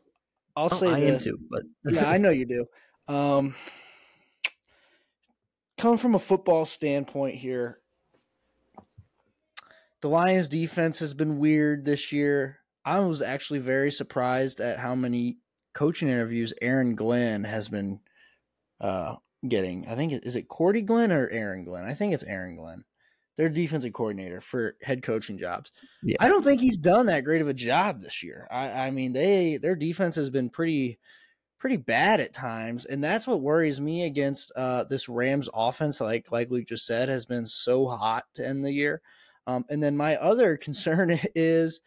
[0.55, 1.25] I'll oh, say I this.
[1.25, 1.63] Too, but
[1.93, 2.65] yeah, I know you do.
[3.13, 3.55] Um,
[5.77, 7.79] coming from a football standpoint here,
[10.01, 12.59] the Lions defense has been weird this year.
[12.83, 15.37] I was actually very surprised at how many
[15.73, 17.99] coaching interviews Aaron Glenn has been
[18.79, 19.15] uh,
[19.47, 19.87] getting.
[19.87, 21.85] I think is it Cordy Glenn or Aaron Glenn?
[21.85, 22.83] I think it's Aaron Glenn
[23.37, 25.71] their defensive coordinator for head coaching jobs.
[26.03, 26.17] Yeah.
[26.19, 28.47] I don't think he's done that great of a job this year.
[28.51, 30.99] I, I mean, they their defense has been pretty
[31.59, 36.01] pretty bad at times, and that's what worries me against uh, this Rams offense.
[36.01, 39.01] Like like Luke just said, has been so hot to end the year.
[39.47, 41.81] Um, and then my other concern is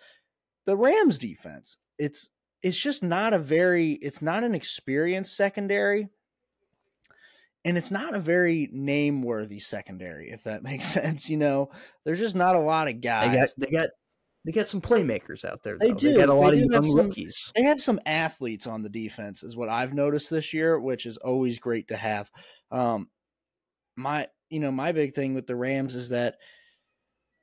[0.66, 1.76] the Rams defense.
[1.98, 2.30] It's
[2.62, 6.08] it's just not a very it's not an experienced secondary
[7.64, 11.28] and it's not a very name worthy secondary, if that makes sense.
[11.28, 11.70] You know,
[12.04, 13.30] there's just not a lot of guys.
[13.30, 13.88] They got they got
[14.44, 15.78] they got some playmakers out there.
[15.78, 15.86] Though.
[15.86, 16.12] They do.
[16.12, 17.52] They got a lot of young some, rookies.
[17.54, 21.16] They have some athletes on the defense, is what I've noticed this year, which is
[21.16, 22.30] always great to have.
[22.70, 23.08] Um,
[23.96, 26.36] my you know my big thing with the Rams is that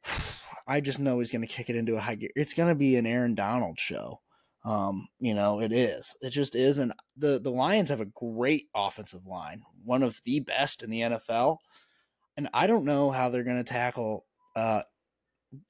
[0.67, 2.29] I just know he's going to kick it into a high gear.
[2.35, 4.19] It's going to be an Aaron Donald show.
[4.63, 6.15] Um, you know, it is.
[6.21, 6.77] It just is.
[6.77, 11.01] And the the Lions have a great offensive line, one of the best in the
[11.01, 11.57] NFL.
[12.37, 14.83] And I don't know how they're going to tackle uh,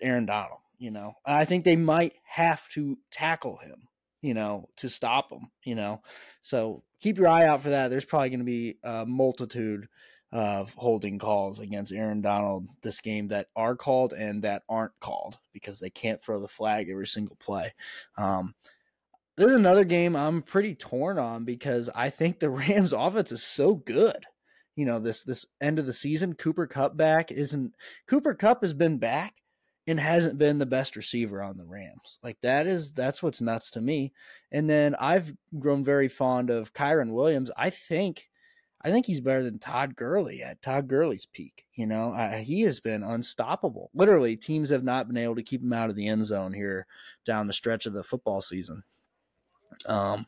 [0.02, 0.60] Aaron Donald.
[0.78, 3.88] You know, I think they might have to tackle him.
[4.22, 5.52] You know, to stop him.
[5.64, 6.02] You know,
[6.42, 7.90] so keep your eye out for that.
[7.90, 9.88] There's probably going to be a multitude
[10.32, 15.38] of holding calls against Aaron Donald this game that are called and that aren't called
[15.52, 17.74] because they can't throw the flag every single play.
[18.18, 18.56] Um,
[19.38, 23.76] there's another game I'm pretty torn on because I think the Rams offense is so
[23.76, 24.26] good.
[24.76, 26.34] you know this this end of the season.
[26.34, 27.74] Cooper Kupp back isn't
[28.08, 29.36] Cooper Kupp has been back
[29.88, 32.20] and hasn't been the best receiver on the Rams.
[32.24, 34.14] Like that is that's what's nuts to me.
[34.52, 37.52] And then I've grown very fond of Kyren Williams.
[37.58, 38.30] I think
[38.84, 41.66] I think he's better than Todd Gurley at Todd Gurley's peak.
[41.76, 42.14] You know,
[42.44, 43.92] he has been unstoppable.
[43.94, 46.88] Literally, teams have not been able to keep him out of the end zone here
[47.26, 48.84] down the stretch of the football season.
[49.86, 50.26] Um,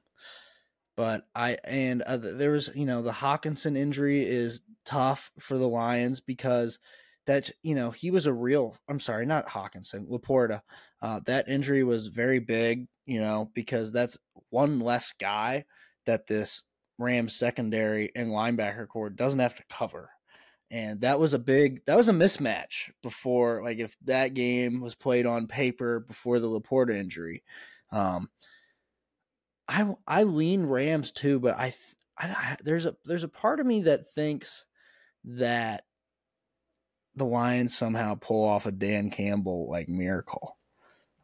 [0.96, 5.68] but I and uh, there was you know the Hockenson injury is tough for the
[5.68, 6.80] Lions because
[7.26, 10.62] that you know he was a real I'm sorry not Hockenson LaPorta
[11.02, 14.18] uh, that injury was very big you know because that's
[14.50, 15.66] one less guy
[16.06, 16.64] that this
[16.98, 20.10] Rams secondary and linebacker corps doesn't have to cover.
[20.72, 24.96] And that was a big that was a mismatch before like if that game was
[24.96, 27.44] played on paper before the LaPorta injury.
[27.92, 28.30] Um
[29.68, 31.74] I I lean Rams too, but I,
[32.18, 34.66] I, I there's a there's a part of me that thinks
[35.24, 35.86] that
[37.16, 40.58] the Lions somehow pull off a Dan Campbell like miracle.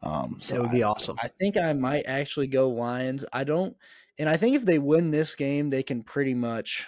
[0.02, 1.16] Um, so that would be I, awesome.
[1.20, 3.24] I think I might actually go Lions.
[3.32, 3.76] I don't,
[4.18, 6.86] and I think if they win this game, they can pretty much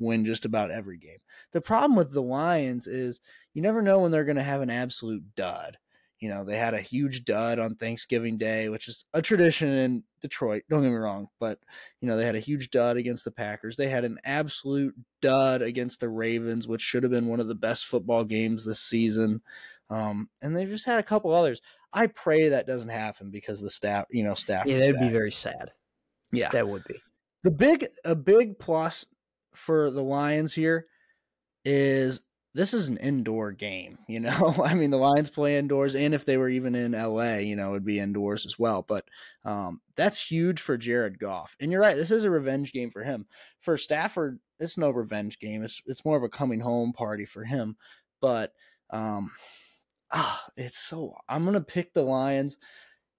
[0.00, 1.18] win just about every game.
[1.52, 3.20] The problem with the Lions is
[3.54, 5.78] you never know when they're going to have an absolute dud.
[6.20, 10.02] You know, they had a huge dud on Thanksgiving Day, which is a tradition in
[10.20, 10.64] Detroit.
[10.68, 11.60] Don't get me wrong, but
[12.00, 13.76] you know, they had a huge dud against the Packers.
[13.76, 17.54] They had an absolute dud against the Ravens, which should have been one of the
[17.54, 19.42] best football games this season.
[19.90, 21.62] Um, and they've just had a couple others.
[21.92, 24.66] I pray that doesn't happen because the staff, you know, staff.
[24.66, 25.72] Yeah, that'd be very sad.
[26.32, 26.96] Yeah, that would be.
[27.44, 29.06] The big, a big plus
[29.54, 30.86] for the Lions here
[31.64, 32.20] is
[32.54, 34.54] this is an indoor game, you know.
[34.64, 37.70] I mean, the Lions play indoors, and if they were even in LA, you know,
[37.70, 38.84] it'd be indoors as well.
[38.86, 39.04] But
[39.44, 41.56] um, that's huge for Jared Goff.
[41.60, 43.26] And you're right, this is a revenge game for him.
[43.60, 45.62] For Stafford, it's no revenge game.
[45.62, 47.76] It's it's more of a coming home party for him.
[48.20, 48.52] But
[48.90, 49.30] um,
[50.12, 51.14] ah, it's so.
[51.28, 52.56] I'm gonna pick the Lions,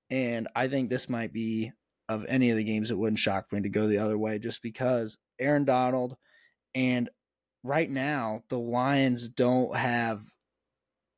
[0.10, 1.72] and I think this might be
[2.08, 2.92] of any of the games.
[2.92, 6.18] It wouldn't shock me to go the other way, just because Aaron Donald
[6.76, 7.10] and
[7.64, 10.24] right now the Lions don't have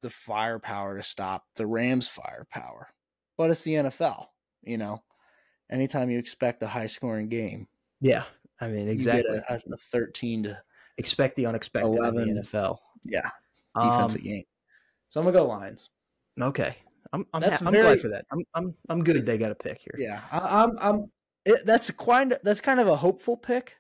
[0.02, 2.90] the firepower to stop the Rams' firepower.
[3.38, 4.28] But it's the NFL,
[4.64, 5.02] you know.
[5.72, 7.68] Anytime you expect a high scoring game.
[8.02, 8.24] Yeah.
[8.60, 9.40] I mean exactly.
[9.50, 10.62] A, a, thirteen to
[10.98, 12.78] expect the unexpected 11, in the NFL.
[13.06, 13.30] Yeah.
[13.80, 14.44] Defensive um, game.
[15.10, 15.90] So I'm gonna go Lions.
[16.40, 16.76] Okay.
[17.14, 18.26] I'm I'm, that's ha- I'm very, glad for that.
[18.32, 19.96] I'm I'm I'm good they got a pick here.
[19.98, 20.22] Yeah.
[20.32, 21.12] I, I'm I'm
[21.46, 23.74] it, that's quite that's kind of a hopeful pick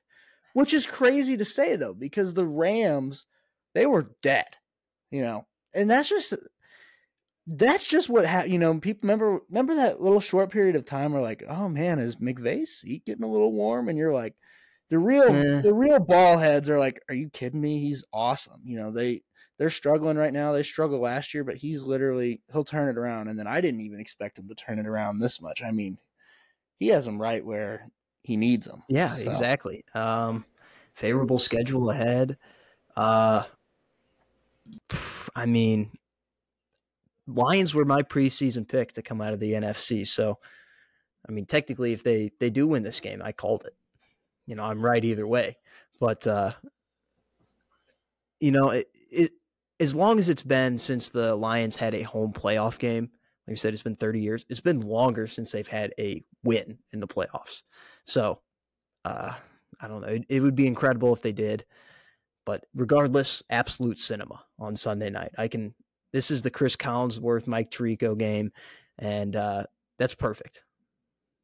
[0.53, 3.25] which is crazy to say though because the Rams
[3.73, 4.57] they were dead,
[5.09, 6.33] you know, and that's just
[7.47, 8.53] that's just what happened.
[8.53, 11.99] You know, people remember remember that little short period of time where like, oh man,
[11.99, 13.89] is McVay's seat getting a little warm?
[13.89, 14.35] And you're like,
[14.89, 15.61] the real eh.
[15.61, 17.79] the real ball heads are like, are you kidding me?
[17.79, 18.61] He's awesome.
[18.63, 19.23] You know, they
[19.57, 20.53] they're struggling right now.
[20.53, 23.27] They struggled last year, but he's literally he'll turn it around.
[23.27, 25.61] And then I didn't even expect him to turn it around this much.
[25.63, 25.97] I mean,
[26.79, 27.89] he has them right where
[28.23, 28.83] he needs them.
[28.87, 29.29] Yeah, so.
[29.29, 29.83] exactly.
[29.93, 30.45] Um,
[30.93, 32.37] favorable schedule ahead.
[32.95, 33.43] Uh,
[35.35, 35.91] I mean,
[37.27, 40.05] Lions were my preseason pick to come out of the NFC.
[40.07, 40.39] So,
[41.27, 43.75] I mean, technically, if they they do win this game, I called it.
[44.45, 45.57] You know, I'm right either way.
[45.99, 46.53] But uh,
[48.39, 49.31] you know, it, it
[49.79, 53.09] as long as it's been since the Lions had a home playoff game,
[53.51, 54.45] like said, it's been 30 years.
[54.49, 57.63] It's been longer since they've had a win in the playoffs.
[58.05, 58.39] So,
[59.05, 59.33] uh,
[59.79, 60.07] I don't know.
[60.07, 61.65] It, it would be incredible if they did.
[62.45, 65.31] But regardless, absolute cinema on Sunday night.
[65.37, 65.73] I can.
[66.13, 68.51] This is the Cris Collinsworth, Mike Tirico game,
[68.99, 69.63] and uh,
[69.97, 70.63] that's perfect.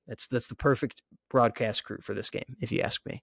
[0.08, 3.22] That's that's the perfect broadcast crew for this game, if you ask me.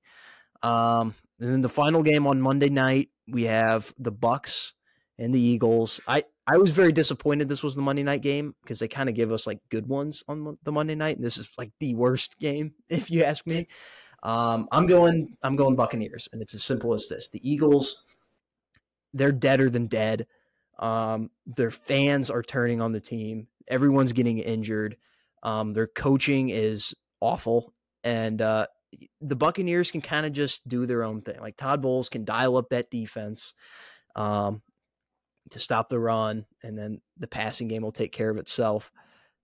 [0.63, 4.73] Um, and then the final game on Monday night, we have the Bucks
[5.19, 6.01] and the Eagles.
[6.07, 9.15] I I was very disappointed this was the Monday night game because they kind of
[9.15, 12.39] give us like good ones on the Monday night, and this is like the worst
[12.39, 13.69] game, if you ask me.
[14.23, 15.37] Um, I'm going.
[15.43, 18.05] I'm going Buccaneers, and it's as simple as this: the Eagles,
[19.13, 20.27] they're deader than dead.
[20.79, 23.49] Um, their fans are turning on the team.
[23.69, 24.97] Everyone's getting injured.
[25.43, 28.67] Um, their coaching is awful, and uh,
[29.21, 31.39] the Buccaneers can kind of just do their own thing.
[31.41, 33.53] Like Todd Bowles can dial up that defense
[34.17, 34.63] um,
[35.51, 38.91] to stop the run, and then the passing game will take care of itself.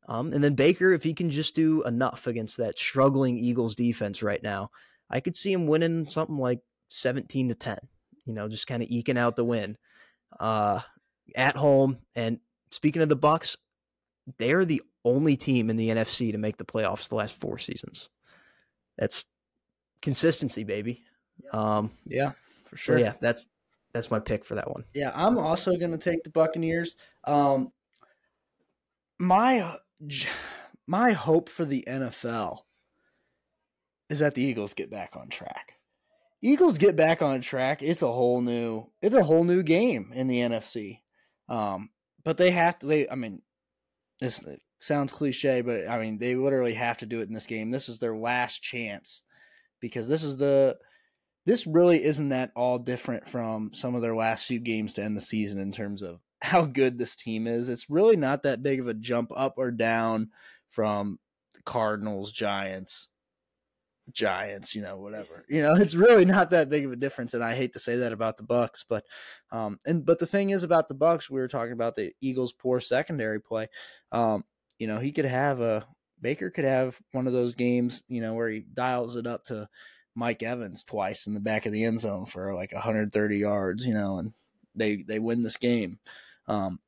[0.09, 4.22] Um, and then Baker, if he can just do enough against that struggling Eagles defense
[4.22, 4.70] right now,
[5.09, 7.78] I could see him winning something like 17 to 10,
[8.24, 9.76] you know, just kind of eking out the win
[10.38, 10.80] uh,
[11.36, 11.98] at home.
[12.14, 12.40] And
[12.70, 13.57] speaking of the Bucks,
[14.38, 18.09] they're the only team in the NFC to make the playoffs the last four seasons.
[18.98, 19.24] That's
[20.03, 21.05] consistency, baby.
[21.53, 22.32] Um, yeah,
[22.64, 22.98] for sure.
[22.98, 23.46] So yeah, that's
[23.93, 24.84] that's my pick for that one.
[24.95, 26.97] Yeah, I'm also going to take the Buccaneers.
[27.24, 27.72] Um,
[29.18, 29.76] my
[30.86, 32.61] my hope for the NFL
[34.09, 35.74] is that the Eagles get back on track.
[36.43, 37.82] Eagles get back on track.
[37.82, 41.01] It's a whole new it's a whole new game in the NFC.
[41.49, 41.91] Um,
[42.24, 42.86] but they have to.
[42.86, 43.43] They I mean,
[44.20, 44.43] this
[44.80, 47.70] sounds cliche, but I mean they literally have to do it in this game.
[47.70, 49.22] This is their last chance
[49.80, 50.78] because this is the
[51.51, 55.16] this really isn't that all different from some of their last few games to end
[55.16, 57.68] the season in terms of how good this team is.
[57.68, 60.28] It's really not that big of a jump up or down
[60.68, 61.18] from
[61.66, 63.09] Cardinals, Giants,
[64.12, 65.44] Giants, you know, whatever.
[65.48, 67.96] You know, it's really not that big of a difference and I hate to say
[67.96, 69.03] that about the Bucks, but
[69.51, 72.53] um and but the thing is about the Bucks, we were talking about the Eagles
[72.53, 73.68] poor secondary play.
[74.12, 74.44] Um
[74.78, 75.84] you know, he could have a
[76.20, 79.68] Baker could have one of those games, you know, where he dials it up to
[80.21, 83.95] Mike Evans twice in the back of the end zone for like 130 yards, you
[83.95, 84.35] know, and
[84.75, 85.99] they they win this game.
[86.47, 86.79] Um,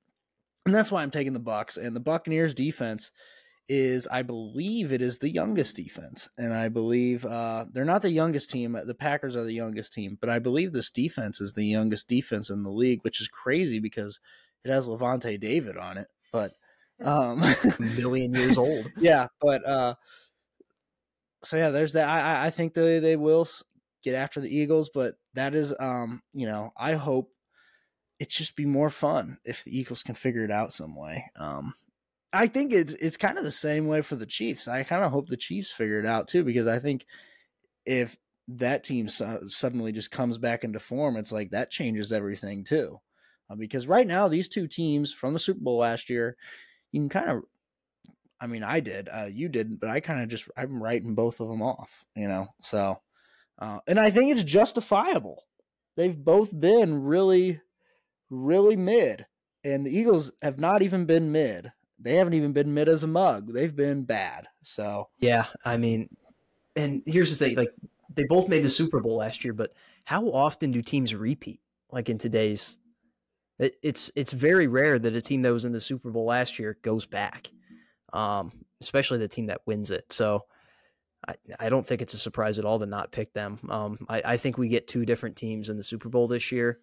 [0.66, 3.10] and that's why I'm taking the Bucs and the Buccaneers defense
[3.70, 8.10] is I believe it is the youngest defense, and I believe uh, they're not the
[8.10, 8.78] youngest team.
[8.84, 12.50] The Packers are the youngest team, but I believe this defense is the youngest defense
[12.50, 14.20] in the league, which is crazy because
[14.62, 16.52] it has Lavonte David on it, but
[17.02, 17.40] um,
[17.78, 18.90] million years old.
[18.98, 19.94] Yeah, but uh,
[21.44, 22.08] so yeah, there's that.
[22.08, 23.48] I I think they they will
[24.02, 27.30] get after the Eagles, but that is um you know I hope
[28.18, 31.26] it just be more fun if the Eagles can figure it out some way.
[31.36, 31.74] Um,
[32.32, 34.68] I think it's it's kind of the same way for the Chiefs.
[34.68, 37.04] I kind of hope the Chiefs figure it out too because I think
[37.84, 38.16] if
[38.48, 43.00] that team so, suddenly just comes back into form, it's like that changes everything too.
[43.50, 46.36] Uh, because right now, these two teams from the Super Bowl last year,
[46.90, 47.42] you can kind of
[48.42, 49.08] I mean, I did.
[49.08, 52.26] Uh, you didn't, but I kind of just I'm writing both of them off, you
[52.26, 52.48] know.
[52.60, 53.00] So,
[53.60, 55.44] uh, and I think it's justifiable.
[55.96, 57.60] They've both been really,
[58.30, 59.26] really mid,
[59.62, 61.70] and the Eagles have not even been mid.
[62.00, 63.52] They haven't even been mid as a mug.
[63.52, 64.48] They've been bad.
[64.64, 66.08] So yeah, I mean,
[66.74, 67.72] and here's the thing: like
[68.12, 69.72] they both made the Super Bowl last year, but
[70.02, 71.60] how often do teams repeat?
[71.92, 72.76] Like in today's,
[73.60, 76.58] it, it's it's very rare that a team that was in the Super Bowl last
[76.58, 77.48] year goes back
[78.12, 80.12] um, especially the team that wins it.
[80.12, 80.44] So
[81.26, 83.58] I, I don't think it's a surprise at all to not pick them.
[83.70, 86.78] Um, I, I think we get two different teams in the Super Bowl this year.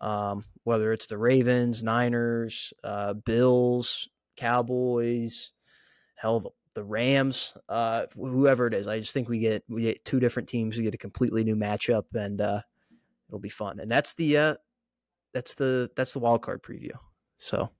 [0.00, 5.52] Um, whether it's the Ravens, Niners, uh, Bills, Cowboys,
[6.14, 8.86] hell, the, the Rams, uh, whoever it is.
[8.86, 10.76] I just think we get we get two different teams.
[10.76, 12.60] We get a completely new matchup, and uh,
[13.28, 13.80] it'll be fun.
[13.80, 14.54] And that's the uh,
[15.34, 16.92] that's the that's the wild card preview.
[17.38, 17.70] So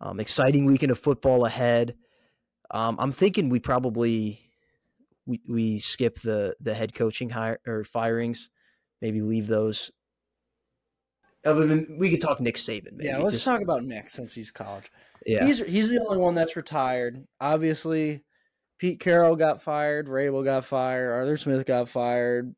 [0.00, 1.94] um, exciting weekend of football ahead.
[2.70, 4.40] Um, I'm thinking we probably
[5.26, 8.48] we, we skip the the head coaching hire or firings,
[9.00, 9.90] maybe leave those.
[11.44, 12.92] Other than we could talk Nick Saban.
[12.92, 13.08] Maybe.
[13.08, 14.90] Yeah, let's Just, talk about Nick since he's college.
[15.26, 17.26] Yeah, He's he's the only one that's retired.
[17.40, 18.22] Obviously,
[18.78, 22.54] Pete Carroll got fired, Vrabel got fired, Arthur Smith got fired,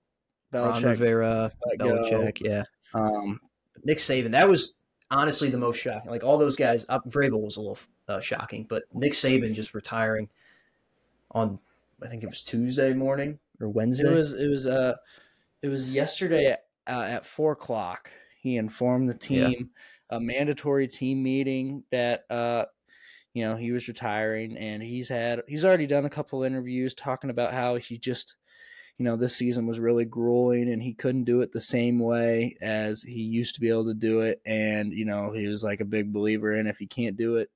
[0.53, 0.85] Ron Belichick.
[0.85, 2.03] Rivera, let go.
[2.05, 2.39] Belichick.
[2.41, 2.65] Yeah,
[2.95, 3.41] Um,
[3.85, 4.33] Nick Saban.
[4.33, 4.75] That was
[5.13, 6.11] honestly the most shocking.
[6.11, 9.75] Like all those guys, uh, Vrabel was a little uh, shocking, but Nick Saban just
[9.75, 10.29] retiring
[11.31, 11.59] on
[12.03, 14.13] I think it was Tuesday morning or Wednesday.
[14.13, 14.95] It was it was uh
[15.63, 16.57] it was yesterday
[16.89, 18.11] uh, at four o'clock.
[18.41, 19.71] He informed the team
[20.11, 22.65] a mandatory team meeting that uh
[23.35, 27.31] you know he was retiring, and he's had he's already done a couple interviews talking
[27.31, 28.35] about how he just
[29.03, 32.57] you know this season was really grueling and he couldn't do it the same way
[32.63, 35.81] as he used to be able to do it, and you know he was like
[35.81, 37.51] a big believer in if he can't do it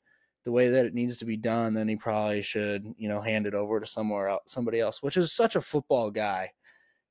[0.44, 3.46] the way that it needs to be done, then he probably should, you know, hand
[3.46, 6.50] it over to somewhere else, somebody else, which is such a football guy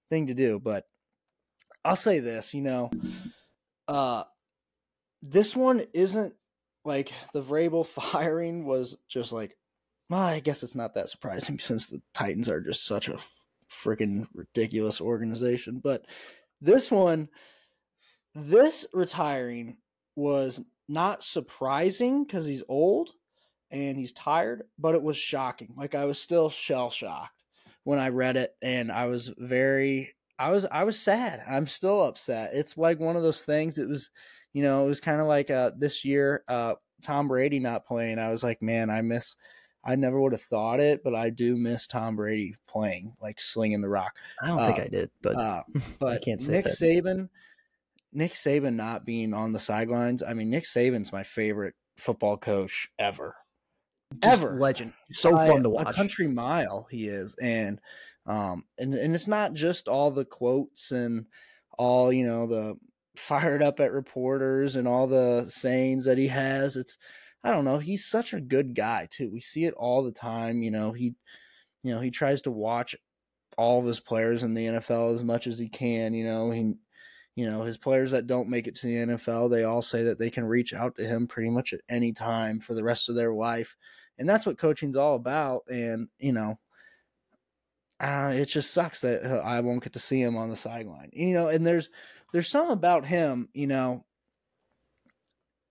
[0.09, 0.59] thing to do.
[0.59, 0.83] But
[1.85, 2.91] I'll say this, you know,
[3.87, 4.23] uh,
[5.21, 6.33] this one isn't
[6.83, 9.57] like the Vrabel firing was just like,
[10.09, 13.17] well, I guess it's not that surprising since the Titans are just such a
[13.71, 15.79] freaking ridiculous organization.
[15.83, 16.05] But
[16.61, 17.29] this one,
[18.33, 19.77] this retiring
[20.15, 23.09] was not surprising because he's old
[23.71, 25.73] and he's tired, but it was shocking.
[25.75, 27.43] Like I was still shell shocked
[27.83, 31.43] when I read it, and I was very, I was, I was sad.
[31.47, 32.51] I'm still upset.
[32.53, 33.77] It's like one of those things.
[33.77, 34.09] It was,
[34.53, 38.17] you know, it was kind of like uh, this year, uh, Tom Brady not playing.
[38.19, 39.35] I was like, man, I miss.
[39.85, 43.81] I never would have thought it, but I do miss Tom Brady playing, like slinging
[43.81, 44.17] the rock.
[44.41, 45.63] I don't think I did, but Uh,
[45.99, 46.73] but can't say Nick that.
[46.73, 47.29] Saban,
[48.11, 50.23] Nick Saban not being on the sidelines.
[50.23, 53.35] I mean, Nick Saban's my favorite football coach ever.
[54.23, 54.59] just ever.
[54.59, 54.93] legend.
[55.11, 55.87] So By fun to watch.
[55.87, 57.79] A country mile he is, and
[58.25, 61.27] um, and and it's not just all the quotes and
[61.77, 62.75] all you know the
[63.15, 66.75] fired up at reporters and all the sayings that he has.
[66.75, 66.97] It's
[67.45, 67.77] I don't know.
[67.77, 69.29] He's such a good guy too.
[69.31, 70.63] We see it all the time.
[70.63, 71.13] You know he,
[71.83, 72.95] you know he tries to watch
[73.55, 76.15] all of his players in the NFL as much as he can.
[76.15, 76.73] You know he
[77.35, 80.17] you know his players that don't make it to the NFL, they all say that
[80.17, 83.15] they can reach out to him pretty much at any time for the rest of
[83.15, 83.75] their life,
[84.17, 85.65] and that's what coaching's all about.
[85.69, 86.57] And you know,
[87.99, 91.11] uh, it just sucks that uh, I won't get to see him on the sideline.
[91.13, 91.89] You know, and there's
[92.33, 93.49] there's something about him.
[93.53, 94.03] You know,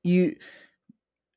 [0.04, 0.36] you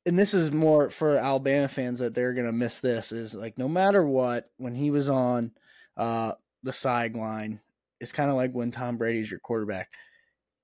[0.07, 3.67] and this is more for Alabama fans that they're gonna miss this is like no
[3.67, 5.51] matter what when he was on
[5.97, 6.33] uh,
[6.63, 7.59] the sideline,
[7.99, 9.89] it's kind of like when Tom Brady's your quarterback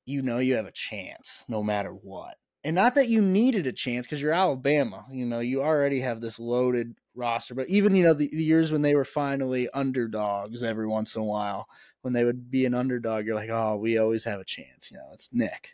[0.06, 2.36] you know you have a chance no matter what.
[2.64, 5.06] And not that you needed a chance because you're Alabama.
[5.12, 7.54] You know, you already have this loaded roster.
[7.54, 11.22] But even, you know, the, the, years when they were finally underdogs every once in
[11.22, 11.68] a while,
[12.02, 14.89] when they would be an underdog, you're like, oh, we always have a chance.
[14.89, 15.72] You know, it's Nick,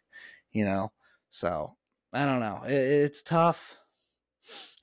[0.51, 0.91] you know?
[1.29, 1.75] So
[2.13, 2.63] I don't know.
[2.65, 3.77] It, it's tough.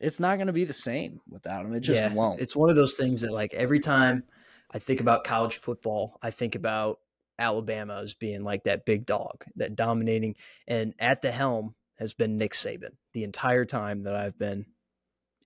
[0.01, 1.75] It's not going to be the same without him.
[1.75, 2.41] It just yeah, won't.
[2.41, 4.25] It's one of those things that, like, every time
[4.71, 7.01] I think about college football, I think about
[7.39, 10.37] Alabama as being like that big dog, that dominating.
[10.67, 14.67] And at the helm has been Nick Saban the entire time that I've been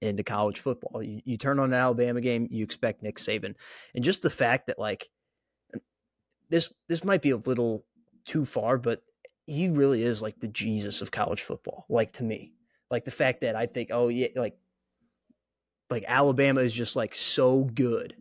[0.01, 1.03] into college football.
[1.03, 3.55] You, you turn on an Alabama game, you expect Nick Saban.
[3.95, 5.09] And just the fact that like
[6.49, 7.85] this this might be a little
[8.24, 9.03] too far, but
[9.51, 12.53] he really is like the Jesus of college football, like to me.
[12.88, 14.57] Like the fact that I think, oh yeah, like
[15.90, 18.14] like Alabama is just like so good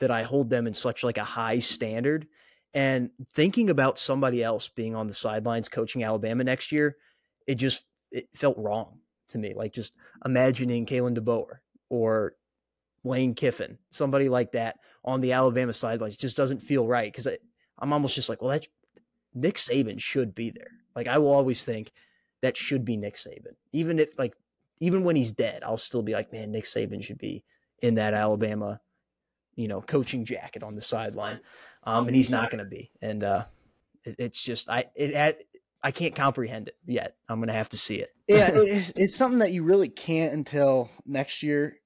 [0.00, 2.26] that I hold them in such like a high standard
[2.74, 6.96] and thinking about somebody else being on the sidelines coaching Alabama next year,
[7.46, 8.98] it just it felt wrong
[9.30, 9.54] to me.
[9.54, 9.94] Like just
[10.24, 11.58] imagining Kalen DeBoer
[11.88, 12.34] or
[13.02, 17.26] Lane Kiffin, somebody like that on the Alabama sidelines just doesn't feel right because
[17.78, 18.66] I'm almost just like, well, that
[19.34, 20.70] Nick Saban should be there.
[20.94, 21.92] Like I will always think
[22.42, 24.34] that should be Nick Saban, even if like
[24.80, 27.44] even when he's dead, I'll still be like, man, Nick Saban should be
[27.82, 28.80] in that Alabama,
[29.54, 31.40] you know, coaching jacket on the sideline
[31.84, 32.90] um, and he's not going to be.
[33.00, 33.44] And uh,
[34.04, 35.36] it, it's just I it had,
[35.82, 37.16] I can't comprehend it yet.
[37.28, 38.10] I'm going to have to see it.
[38.28, 41.76] yeah, it's, it's something that you really can't until next year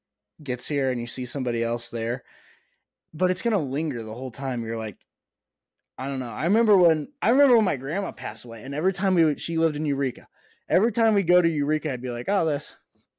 [0.42, 2.24] gets here and you see somebody else there.
[3.12, 4.64] But it's going to linger the whole time.
[4.64, 4.96] You're like,
[5.96, 6.30] I don't know.
[6.30, 9.58] I remember when I remember when my grandma passed away, and every time we she
[9.58, 10.26] lived in Eureka.
[10.68, 12.76] Every time we go to Eureka, I'd be like, "Oh, that's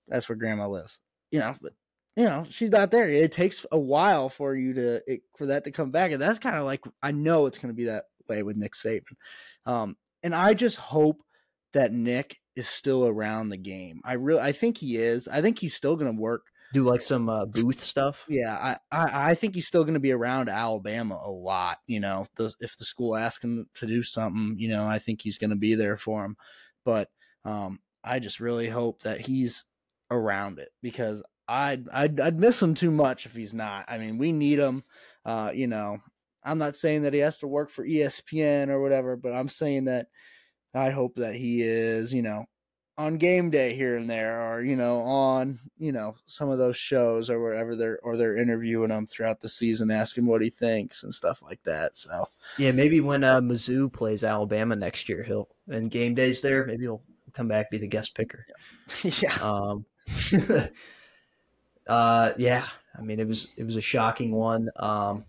[0.07, 0.99] that's where Grandma lives,"
[1.31, 1.55] you know.
[1.61, 1.73] But
[2.15, 5.63] you know she's not there it takes a while for you to it, for that
[5.65, 8.05] to come back and that's kind of like i know it's going to be that
[8.29, 9.01] way with nick saban
[9.65, 11.21] um, and i just hope
[11.73, 15.59] that nick is still around the game i really i think he is i think
[15.59, 16.43] he's still going to work
[16.73, 19.99] do like some uh, booth stuff yeah I, I, I think he's still going to
[19.99, 23.85] be around alabama a lot you know if the, if the school asks him to
[23.85, 26.35] do something you know i think he's going to be there for him
[26.83, 27.09] but
[27.45, 29.65] um, i just really hope that he's
[30.11, 33.85] around it because I'd, I'd I'd miss him too much if he's not.
[33.87, 34.83] I mean, we need him.
[35.23, 35.99] Uh, you know,
[36.43, 39.85] I'm not saying that he has to work for ESPN or whatever, but I'm saying
[39.85, 40.07] that
[40.73, 42.45] I hope that he is, you know,
[42.97, 46.77] on game day here and there, or you know, on you know some of those
[46.77, 51.03] shows or wherever they're or they're interviewing him throughout the season, asking what he thinks
[51.03, 51.95] and stuff like that.
[51.95, 56.65] So yeah, maybe when uh, Mizzou plays Alabama next year, he'll and game days there,
[56.65, 58.45] maybe he'll come back be the guest picker.
[59.03, 59.35] yeah.
[59.41, 59.85] Um,
[61.87, 62.65] uh, yeah,
[62.97, 64.69] I mean it was it was a shocking one.
[64.77, 65.25] Um,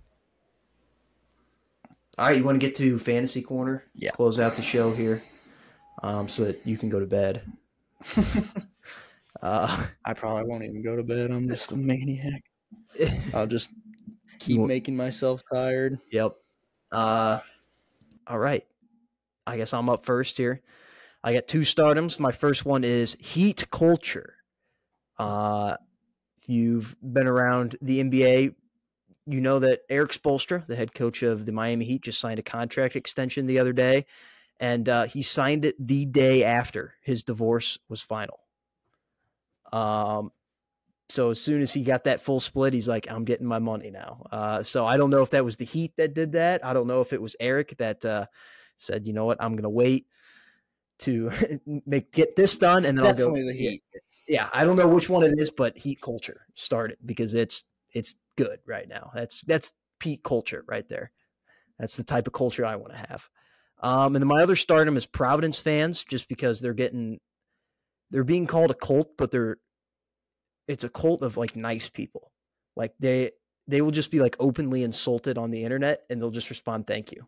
[2.18, 3.84] all right, you want to get to fantasy corner?
[3.94, 4.12] Yeah.
[4.12, 5.22] Close out the show here,
[6.02, 7.42] um, so that you can go to bed.
[9.42, 11.30] uh, I probably won't even go to bed.
[11.30, 12.42] I'm just a maniac.
[13.34, 13.68] I'll just
[14.38, 15.98] keep making myself tired.
[16.10, 16.36] Yep.
[16.92, 17.40] Uh,
[18.26, 18.64] all right.
[19.46, 20.62] I guess I'm up first here.
[21.22, 22.20] I got two stardoms.
[22.20, 24.34] My first one is Heat Culture.
[25.18, 25.76] Uh,
[26.46, 28.54] you've been around the NBA,
[29.26, 32.42] you know that Erik Spoelstra, the head coach of the Miami Heat, just signed a
[32.42, 34.06] contract extension the other day,
[34.60, 38.40] and uh, he signed it the day after his divorce was final.
[39.72, 40.32] Um,
[41.08, 43.90] so as soon as he got that full split, he's like, "I'm getting my money
[43.90, 46.64] now." Uh, so I don't know if that was the Heat that did that.
[46.64, 48.26] I don't know if it was Erik that uh,
[48.76, 49.38] said, "You know what?
[49.40, 50.06] I'm going to wait
[51.00, 51.30] to
[51.86, 53.82] make get this done, and then I'll go." The Heat
[54.28, 58.14] yeah, I don't know which one it is, but heat culture started because it's it's
[58.36, 59.10] good right now.
[59.14, 61.12] That's that's peak culture right there.
[61.78, 63.28] That's the type of culture I want to have.
[63.82, 67.18] Um, and then my other stardom is Providence fans, just because they're getting
[68.10, 69.58] they're being called a cult, but they're
[70.68, 72.32] it's a cult of like nice people.
[72.76, 73.32] Like they
[73.68, 77.12] they will just be like openly insulted on the internet and they'll just respond thank
[77.12, 77.26] you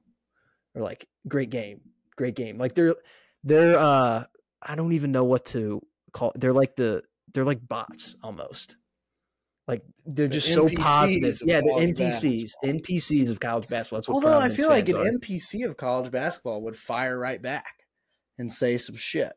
[0.74, 1.80] or like great game,
[2.16, 2.58] great game.
[2.58, 2.94] Like they're
[3.44, 4.24] they're uh
[4.62, 5.80] I don't even know what to
[6.12, 6.32] call.
[6.34, 7.02] They're like the
[7.32, 8.76] they're like bots almost.
[9.68, 11.42] Like they're The just so positive.
[11.44, 12.72] Yeah, the NPCs, basketball.
[12.72, 13.98] NPCs of college basketball.
[13.98, 15.04] That's what Although I feel like an are.
[15.04, 17.84] NPC of college basketball would fire right back
[18.38, 19.34] and say some shit.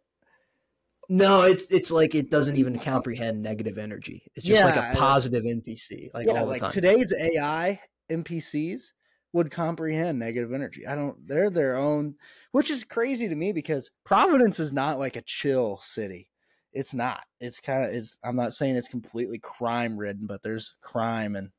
[1.10, 4.24] No, it's it's like it doesn't even comprehend negative energy.
[4.36, 6.72] It's just like a positive NPC, like yeah, all the like time.
[6.72, 8.94] today's AI NPCs
[9.34, 10.88] would comprehend negative energy.
[10.88, 11.28] I don't.
[11.28, 12.16] They're their own,
[12.54, 16.30] which is crazy to me because Providence is not like a chill city.
[16.74, 17.22] It's not.
[17.40, 17.94] It's kind of.
[17.94, 18.18] It's.
[18.24, 21.52] I'm not saying it's completely crime ridden, but there's crime and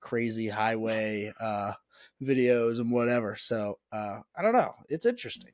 [0.00, 1.72] crazy highway uh,
[2.22, 3.36] videos and whatever.
[3.36, 4.74] So uh, I don't know.
[4.88, 5.52] It's interesting.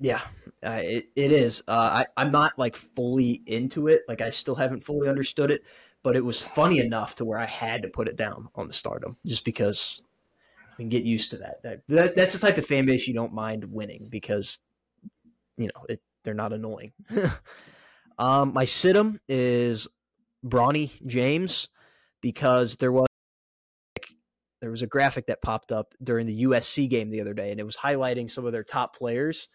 [0.00, 0.20] Yeah,
[0.66, 1.62] uh, it it is.
[1.68, 4.02] Uh, I I'm not like fully into it.
[4.08, 5.62] Like I still haven't fully understood it,
[6.02, 8.72] but it was funny enough to where I had to put it down on the
[8.72, 10.02] Stardom just because
[10.72, 11.62] I can get used to that.
[11.62, 14.58] That, that that's the type of fan base you don't mind winning because
[15.56, 16.92] you know it, they're not annoying.
[18.22, 19.88] um, my situm is
[20.46, 21.68] Bronny James
[22.20, 23.08] because there was
[24.60, 27.58] there was a graphic that popped up during the USC game the other day, and
[27.58, 29.48] it was highlighting some of their top players.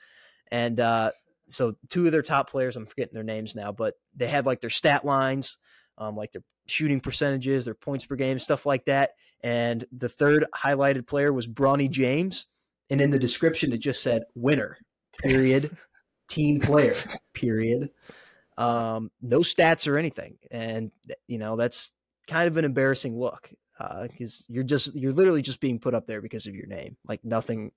[0.52, 1.11] And uh,
[1.48, 4.60] so, two of their top players, I'm forgetting their names now, but they had like
[4.60, 5.57] their stat lines,
[5.98, 9.11] um, like their shooting percentages, their points per game, stuff like that.
[9.41, 12.48] And the third highlighted player was Bronny James.
[12.89, 14.77] And in the description, it just said winner,
[15.23, 15.77] period,
[16.27, 16.98] team player,
[17.34, 17.91] period.
[18.57, 20.38] Um, no stats or anything.
[20.49, 20.91] And,
[21.27, 21.91] you know, that's
[22.27, 23.51] kind of an embarrassing look
[24.03, 27.23] because you're just you're literally just being put up there because of your name like
[27.23, 27.71] nothing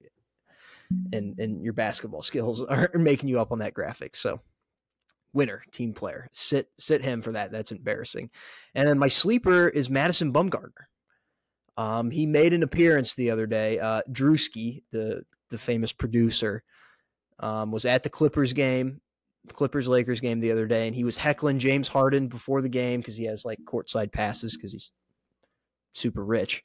[1.13, 4.41] and and your basketball skills are making you up on that graphic so
[5.33, 8.31] winner team player sit sit him for that that's embarrassing
[8.75, 10.87] and then my sleeper is madison bumgarner
[11.77, 16.65] um he made an appearance the other day uh drewski the the famous producer
[17.39, 19.01] um was at the clippers game
[19.55, 23.01] clippers lakers game the other day and he was heckling james harden before the game
[23.01, 24.93] because he has like courtside passes because he's
[25.93, 26.63] super rich.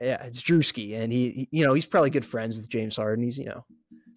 [0.00, 3.24] Yeah, it's Drewski, and he, he- you know, he's probably good friends with James Harden.
[3.24, 3.64] He's, you know,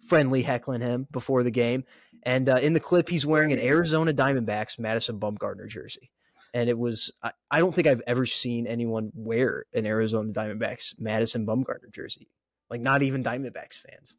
[0.08, 1.84] friendly heckling him before the game,
[2.24, 6.10] and uh, in the clip, he's wearing an Arizona Diamondbacks Madison Bumgarner jersey,
[6.52, 10.98] and it was, I, I don't think I've ever seen anyone wear an Arizona Diamondbacks
[10.98, 12.28] Madison Bumgarner jersey,
[12.68, 14.16] like not even Diamondbacks fans,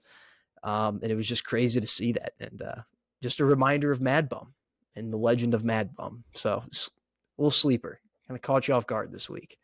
[0.64, 2.82] um, and it was just crazy to see that, and uh,
[3.22, 4.54] just a reminder of Mad Bum
[4.96, 6.24] and the legend of Mad Bum.
[6.34, 9.58] So, a little sleeper, kind of caught you off guard this week.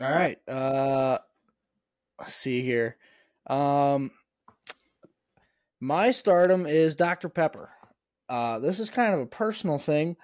[0.00, 0.38] All right.
[0.48, 1.18] Uh
[2.18, 2.96] let's see here.
[3.46, 4.10] Um
[5.80, 7.28] my stardom is Dr.
[7.28, 7.70] Pepper.
[8.28, 10.16] Uh this is kind of a personal thing.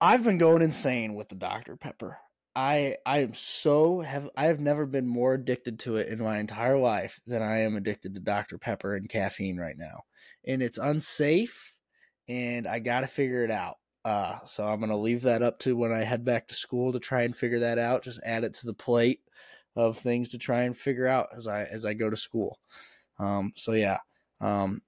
[0.00, 1.76] I've been going insane with the Dr.
[1.76, 2.18] Pepper.
[2.54, 6.38] I I am so have I have never been more addicted to it in my
[6.38, 8.58] entire life than I am addicted to Dr.
[8.58, 10.02] Pepper and caffeine right now.
[10.46, 11.74] And it's unsafe
[12.28, 13.76] and I got to figure it out.
[14.04, 16.98] Uh, so I'm gonna leave that up to when I head back to school to
[16.98, 18.02] try and figure that out.
[18.02, 19.20] Just add it to the plate
[19.76, 22.58] of things to try and figure out as I as I go to school.
[23.18, 23.98] Um, so yeah,
[24.40, 24.82] um,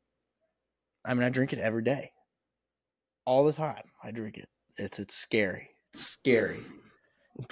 [1.05, 2.11] I mean I drink it every day,
[3.25, 3.85] all the time.
[4.03, 4.49] I drink it.
[4.77, 5.71] It's it's scary.
[5.93, 6.65] It's scary.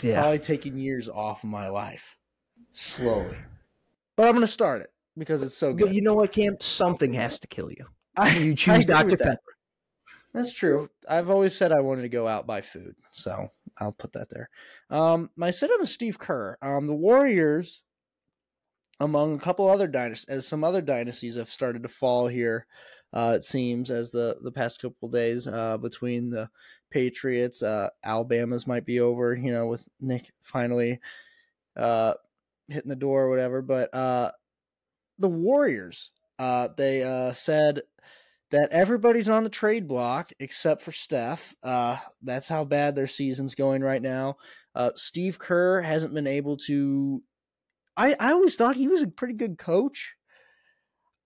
[0.03, 0.21] Yeah.
[0.21, 2.17] Probably taking years off of my life,
[2.71, 3.37] slowly.
[4.17, 5.87] But I'm gonna start it because it's so good.
[5.87, 6.57] But you know what, Cam?
[6.61, 7.87] Something has to kill you.
[8.17, 9.11] I, You choose Dr.
[9.17, 9.19] that.
[9.19, 9.41] Pepper.
[10.35, 10.89] That's true.
[11.09, 13.49] I've always said I wanted to go out buy food, so
[13.79, 14.49] I'll put that there.
[14.89, 16.57] Um, my sit-up is Steve Kerr.
[16.63, 17.83] Um, the Warriors,
[19.01, 22.67] among a couple other dynasties, as some other dynasties have started to fall here.
[23.13, 26.49] Uh, it seems as the the past couple days uh, between the
[26.93, 29.35] Patriots, uh, Alabama's might be over.
[29.35, 31.01] You know, with Nick finally
[31.77, 32.15] uh,
[32.69, 33.63] hitting the door or whatever.
[33.63, 34.33] But uh,
[35.19, 37.83] the Warriors, uh, they uh, said
[38.51, 41.55] that everybody's on the trade block except for Steph.
[41.63, 44.37] Uh, that's how bad their season's going right now.
[44.75, 47.23] Uh, Steve Kerr hasn't been able to.
[47.97, 50.15] I, I always thought he was a pretty good coach.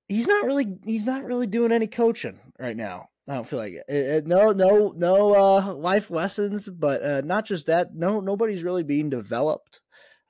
[0.08, 3.08] He's not really he's not really doing any coaching right now.
[3.28, 3.84] I don't feel like it.
[3.90, 7.94] Uh, uh, no no no uh, life lessons, but uh, not just that.
[7.94, 9.80] No nobody's really being developed.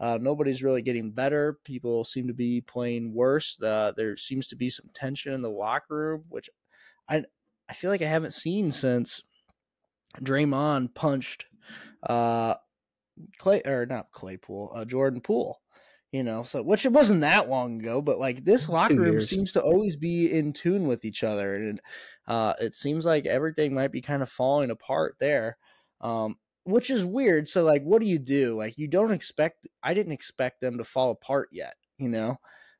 [0.00, 1.58] Uh, nobody's really getting better.
[1.64, 3.60] People seem to be playing worse.
[3.62, 6.48] Uh, there seems to be some tension in the locker room, which
[7.08, 7.24] I
[7.68, 9.22] I feel like I haven't seen since
[10.20, 11.46] Draymond punched
[12.02, 12.54] uh
[13.38, 15.60] Clay or not Claypool, uh, Jordan Poole.
[16.12, 19.52] You know, so which it wasn't that long ago, but like this locker room seems
[19.52, 21.80] to always be in tune with each other, and
[22.28, 25.56] uh, it seems like everything might be kind of falling apart there,
[26.00, 27.48] um, which is weird.
[27.48, 28.56] So like, what do you do?
[28.56, 29.66] Like, you don't expect.
[29.82, 31.74] I didn't expect them to fall apart yet.
[31.98, 32.38] You know,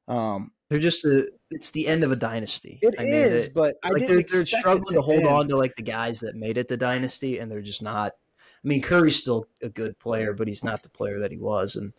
[0.09, 2.78] Um, they're just a, it's the end of a dynasty.
[2.82, 5.48] It is, I mean, they- but I like didn't they're, they're struggling to hold on
[5.48, 8.12] to like the guys that made it the dynasty, and they're just not.
[8.64, 11.77] I mean, Curry's still a good player, but he's not the player that he was,
[11.77, 11.93] and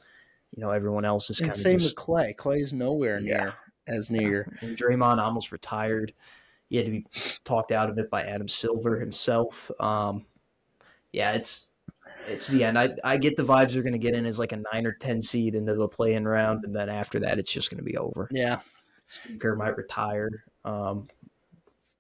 [0.51, 1.95] you know everyone else is kind of same just.
[1.95, 2.33] with Clay.
[2.33, 3.37] Clay's nowhere Yeah.
[3.37, 3.53] near
[3.87, 4.57] as near.
[4.61, 6.13] And Draymond almost retired.
[6.69, 7.05] He had to be
[7.43, 9.71] talked out of it by Adam Silver himself.
[9.79, 10.25] Um,
[11.13, 11.67] yeah, it's
[12.27, 12.77] it's the end.
[12.77, 14.93] I I get the vibes they're going to get in as like a nine or
[14.93, 17.97] ten seed into the play-in round, and then after that, it's just going to be
[17.97, 18.27] over.
[18.31, 18.59] Yeah.
[19.07, 20.43] Steve Kerr might retire.
[20.65, 21.07] Um,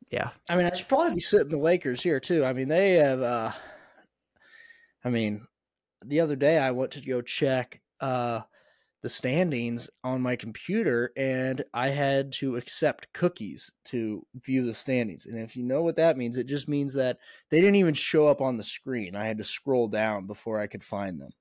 [0.09, 2.45] yeah, I mean, I should probably be sitting the Lakers here too.
[2.45, 3.21] I mean, they have.
[3.21, 3.51] uh
[5.03, 5.47] I mean,
[6.03, 8.41] the other day I went to go check uh
[9.03, 15.25] the standings on my computer, and I had to accept cookies to view the standings.
[15.25, 17.17] And if you know what that means, it just means that
[17.49, 19.15] they didn't even show up on the screen.
[19.15, 21.31] I had to scroll down before I could find them.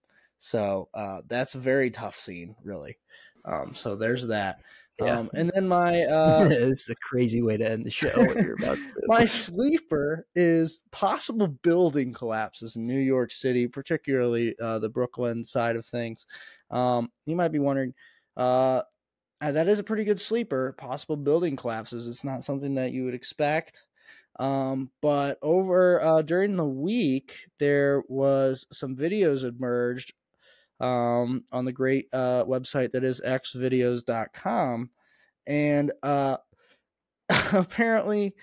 [0.41, 2.99] So uh, that's a very tough scene, really.
[3.45, 4.61] Um, so there's that.
[5.01, 5.19] Yeah.
[5.19, 8.09] Um, and then my uh, this is a crazy way to end the show.
[8.15, 14.55] What you're about to my sleeper is possible building collapses in New York City, particularly
[14.61, 16.27] uh, the Brooklyn side of things.
[16.71, 17.95] Um, you might be wondering,
[18.37, 18.83] uh,
[19.41, 20.73] uh, that is a pretty good sleeper.
[20.79, 22.07] Possible building collapses.
[22.07, 23.85] It's not something that you would expect.
[24.39, 30.13] Um, but over uh, during the week, there was some videos emerged
[30.81, 34.91] um, on the great uh, website that is xvideos.com.
[35.47, 36.37] And uh,
[37.53, 38.35] apparently,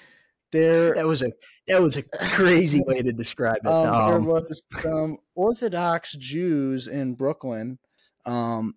[0.52, 1.32] there that was a
[1.68, 3.68] that was a crazy way to describe it.
[3.68, 7.80] um, there Um, was some Orthodox Jews in Brooklyn
[8.26, 8.76] um,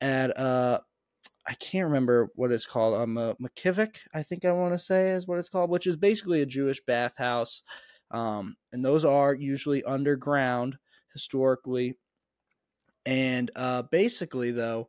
[0.00, 0.78] at uh,
[1.46, 2.94] I can't remember what it's called.
[2.94, 5.96] Um, uh, McKivik, I think I want to say is what it's called, which is
[5.96, 7.62] basically a Jewish bathhouse,
[8.10, 10.76] um, and those are usually underground
[11.12, 11.94] historically.
[13.06, 14.88] And uh, basically, though,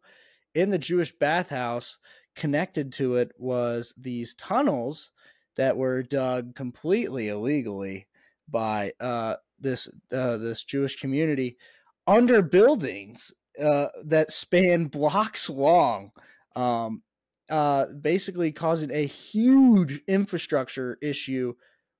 [0.55, 1.97] in the Jewish bathhouse,
[2.35, 5.11] connected to it was these tunnels
[5.55, 8.07] that were dug completely illegally
[8.49, 11.57] by uh, this uh, this Jewish community
[12.05, 13.33] under buildings
[13.63, 16.11] uh, that span blocks long,
[16.55, 17.01] um,
[17.49, 21.53] uh, basically causing a huge infrastructure issue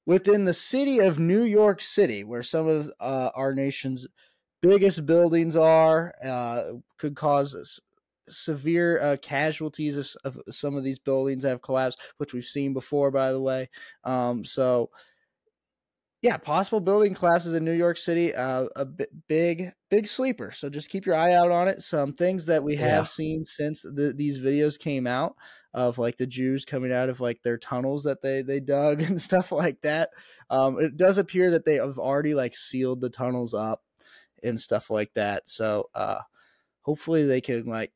[0.05, 4.07] within the city of New York City, where some of uh, our nation's
[4.61, 7.79] biggest buildings are, uh, could cause s-
[8.29, 12.73] severe uh, casualties of, of some of these buildings that have collapsed, which we've seen
[12.73, 13.69] before, by the way.
[14.03, 14.89] Um, so,
[16.23, 20.49] yeah, possible building collapses in New York City, uh, a big, big sleeper.
[20.51, 21.83] So just keep your eye out on it.
[21.83, 23.07] Some things that we have Yeah.
[23.07, 25.35] seen since the, these videos came out
[25.75, 29.21] of like the Jews coming out of like their tunnels that they they dug and
[29.21, 30.09] stuff like that.
[30.49, 33.83] Um, it does appear that they have already like sealed the tunnels up
[34.43, 35.47] and stuff like that.
[35.49, 36.19] So uh,
[36.81, 37.91] hopefully they can like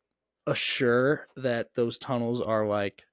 [0.47, 3.03] assure that those tunnels are like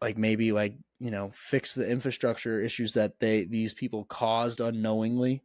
[0.00, 5.42] like maybe like you know fix the infrastructure issues that they these people caused unknowingly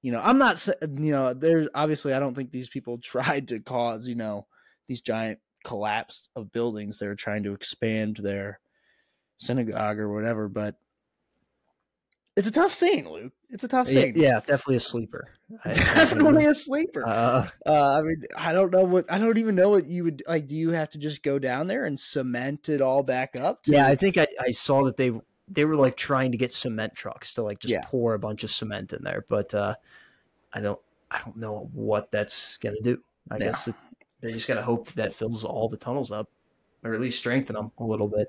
[0.00, 3.58] you know i'm not you know there's obviously i don't think these people tried to
[3.58, 4.46] cause you know
[4.88, 8.60] these giant collapse of buildings they're trying to expand their
[9.38, 10.76] synagogue or whatever but
[12.40, 15.28] it's a tough scene luke it's a tough scene yeah, definitely a sleeper.
[15.64, 19.54] I- definitely a sleeper Uh, uh, I mean, I don't know what I don't even
[19.54, 20.46] know what you would like.
[20.46, 23.64] Do you have to just go down there and cement it all back up?
[23.64, 25.12] To, yeah, I think I, I saw that they
[25.48, 27.80] they were like trying to get cement trucks to like just Yeah.
[27.84, 29.74] pour a bunch of cement in there, but uh,
[30.52, 30.78] I don't
[31.10, 32.98] I don't know what that's gonna do.
[33.30, 33.44] I Yeah.
[33.46, 33.74] guess it,
[34.20, 36.28] they just gotta hope that fills all the tunnels up,
[36.84, 38.28] or at least strengthen them a little bit.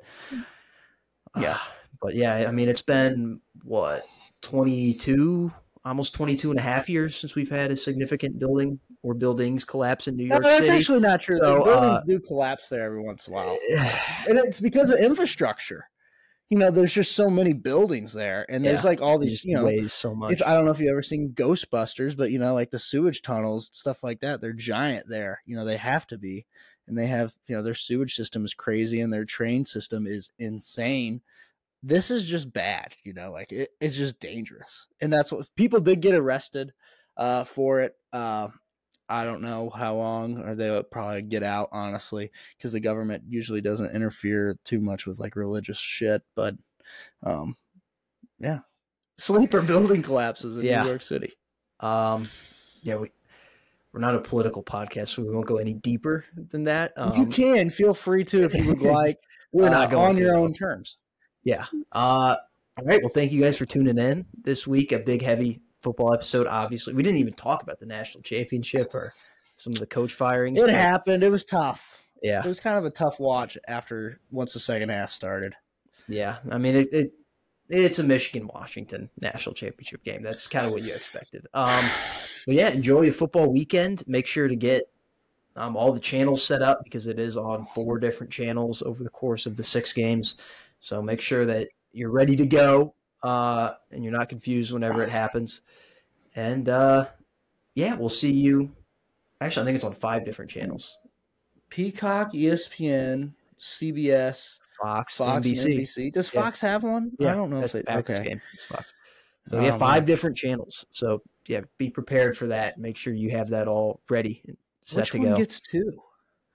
[1.40, 1.60] Yeah.
[2.02, 4.06] Uh, but yeah, I mean it's been what
[4.42, 5.52] twenty two.
[5.84, 10.08] Almost 22 and a half years since we've had a significant building or buildings collapse
[10.08, 10.78] in New York No, that's City.
[10.78, 11.38] actually not true.
[11.38, 13.58] So, the buildings uh, do collapse there every once in a while,
[14.28, 15.90] and it's because of infrastructure.
[16.52, 19.44] You know, there's just so many buildings there, and there's Yeah, like all these.
[19.44, 20.34] You know, weighs so much.
[20.34, 23.24] if I don't know if you've ever seen Ghostbusters, but you know, like the sewage
[23.24, 25.42] tunnels, stuff like that, they're giant there.
[25.48, 26.46] You know, they have to be,
[26.88, 30.30] and they have you know their sewage system is crazy, and their train system is
[30.38, 31.22] insane.
[31.84, 35.80] This is just bad, you know, like it, it's just dangerous, and that's what people
[35.80, 36.74] did get arrested
[37.18, 37.96] uh, for it.
[38.14, 38.50] Uh,
[39.10, 43.24] I don't know how long, or they would probably get out honestly, because the government
[43.28, 46.22] usually doesn't interfere too much with like religious shit.
[46.34, 46.56] But,
[47.22, 47.58] um,
[48.40, 48.60] yeah,
[49.18, 50.84] sleeper building collapses in Yeah.
[50.84, 51.34] New York City.
[51.82, 52.30] Um,
[52.84, 53.12] yeah, we
[53.92, 56.94] we're not a political podcast, so we won't go any deeper than that.
[56.96, 59.18] Um, you can feel free to if you would like.
[59.52, 60.98] We're uh, not going on your own terms.
[61.44, 61.66] Yeah.
[61.92, 62.38] Uh,
[62.78, 63.02] all right.
[63.02, 64.92] Well, thank you guys for tuning in this week.
[64.92, 66.48] A big, heavy football episode.
[66.48, 69.14] Obviously, we didn't even talk about the national championship or
[69.58, 70.60] some of the coach firings.
[70.60, 71.24] It happened.
[71.24, 72.02] It was tough.
[72.22, 75.56] Yeah, it was kind of a tough watch after once the second half started.
[76.08, 77.14] Yeah, I mean it, it
[77.70, 80.22] it's a Michigan Washington national championship game.
[80.22, 81.48] That's kind of what you expected.
[81.54, 81.90] Um,
[82.46, 84.04] but yeah, enjoy your football weekend.
[84.08, 84.92] Make sure to get
[85.56, 89.10] um, all the channels set up because it is on four different channels over the
[89.10, 90.36] course of the six games.
[90.82, 92.94] So make sure that you're ready to go
[93.24, 95.62] uh, and you're not confused whenever it happens.
[96.36, 97.06] And uh,
[97.76, 98.72] yeah, we'll see you.
[99.40, 100.98] Actually, I think it's on five different channels.
[101.70, 105.80] Peacock, ESPN, CBS, Fox, Fox, NBC.
[105.80, 106.14] NBC.
[106.14, 106.42] Does Yeah.
[106.42, 107.12] Fox have one?
[107.20, 107.82] I don't know if That's they.
[107.84, 108.24] the Okay.
[108.24, 108.42] game.
[108.54, 108.94] It's Fox.
[109.48, 110.86] So Oh, yeah, five different channels.
[110.92, 112.78] So yeah, be prepared for that.
[112.78, 115.38] Make sure you have that all ready and set Which to one go.
[115.38, 116.02] gets two?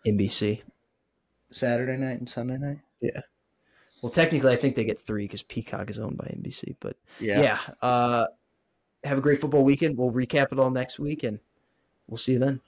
[0.07, 0.63] NBC.
[1.51, 2.79] Saturday night and Sunday night.
[4.07, 6.77] Well, technically, I think they get three because Peacock is owned by NBC.
[6.79, 7.41] But Yeah.
[7.41, 8.27] yeah, uh,
[9.03, 9.99] have a great football weekend.
[9.99, 11.41] We'll recap it all next week, and
[12.07, 12.61] we'll see you then.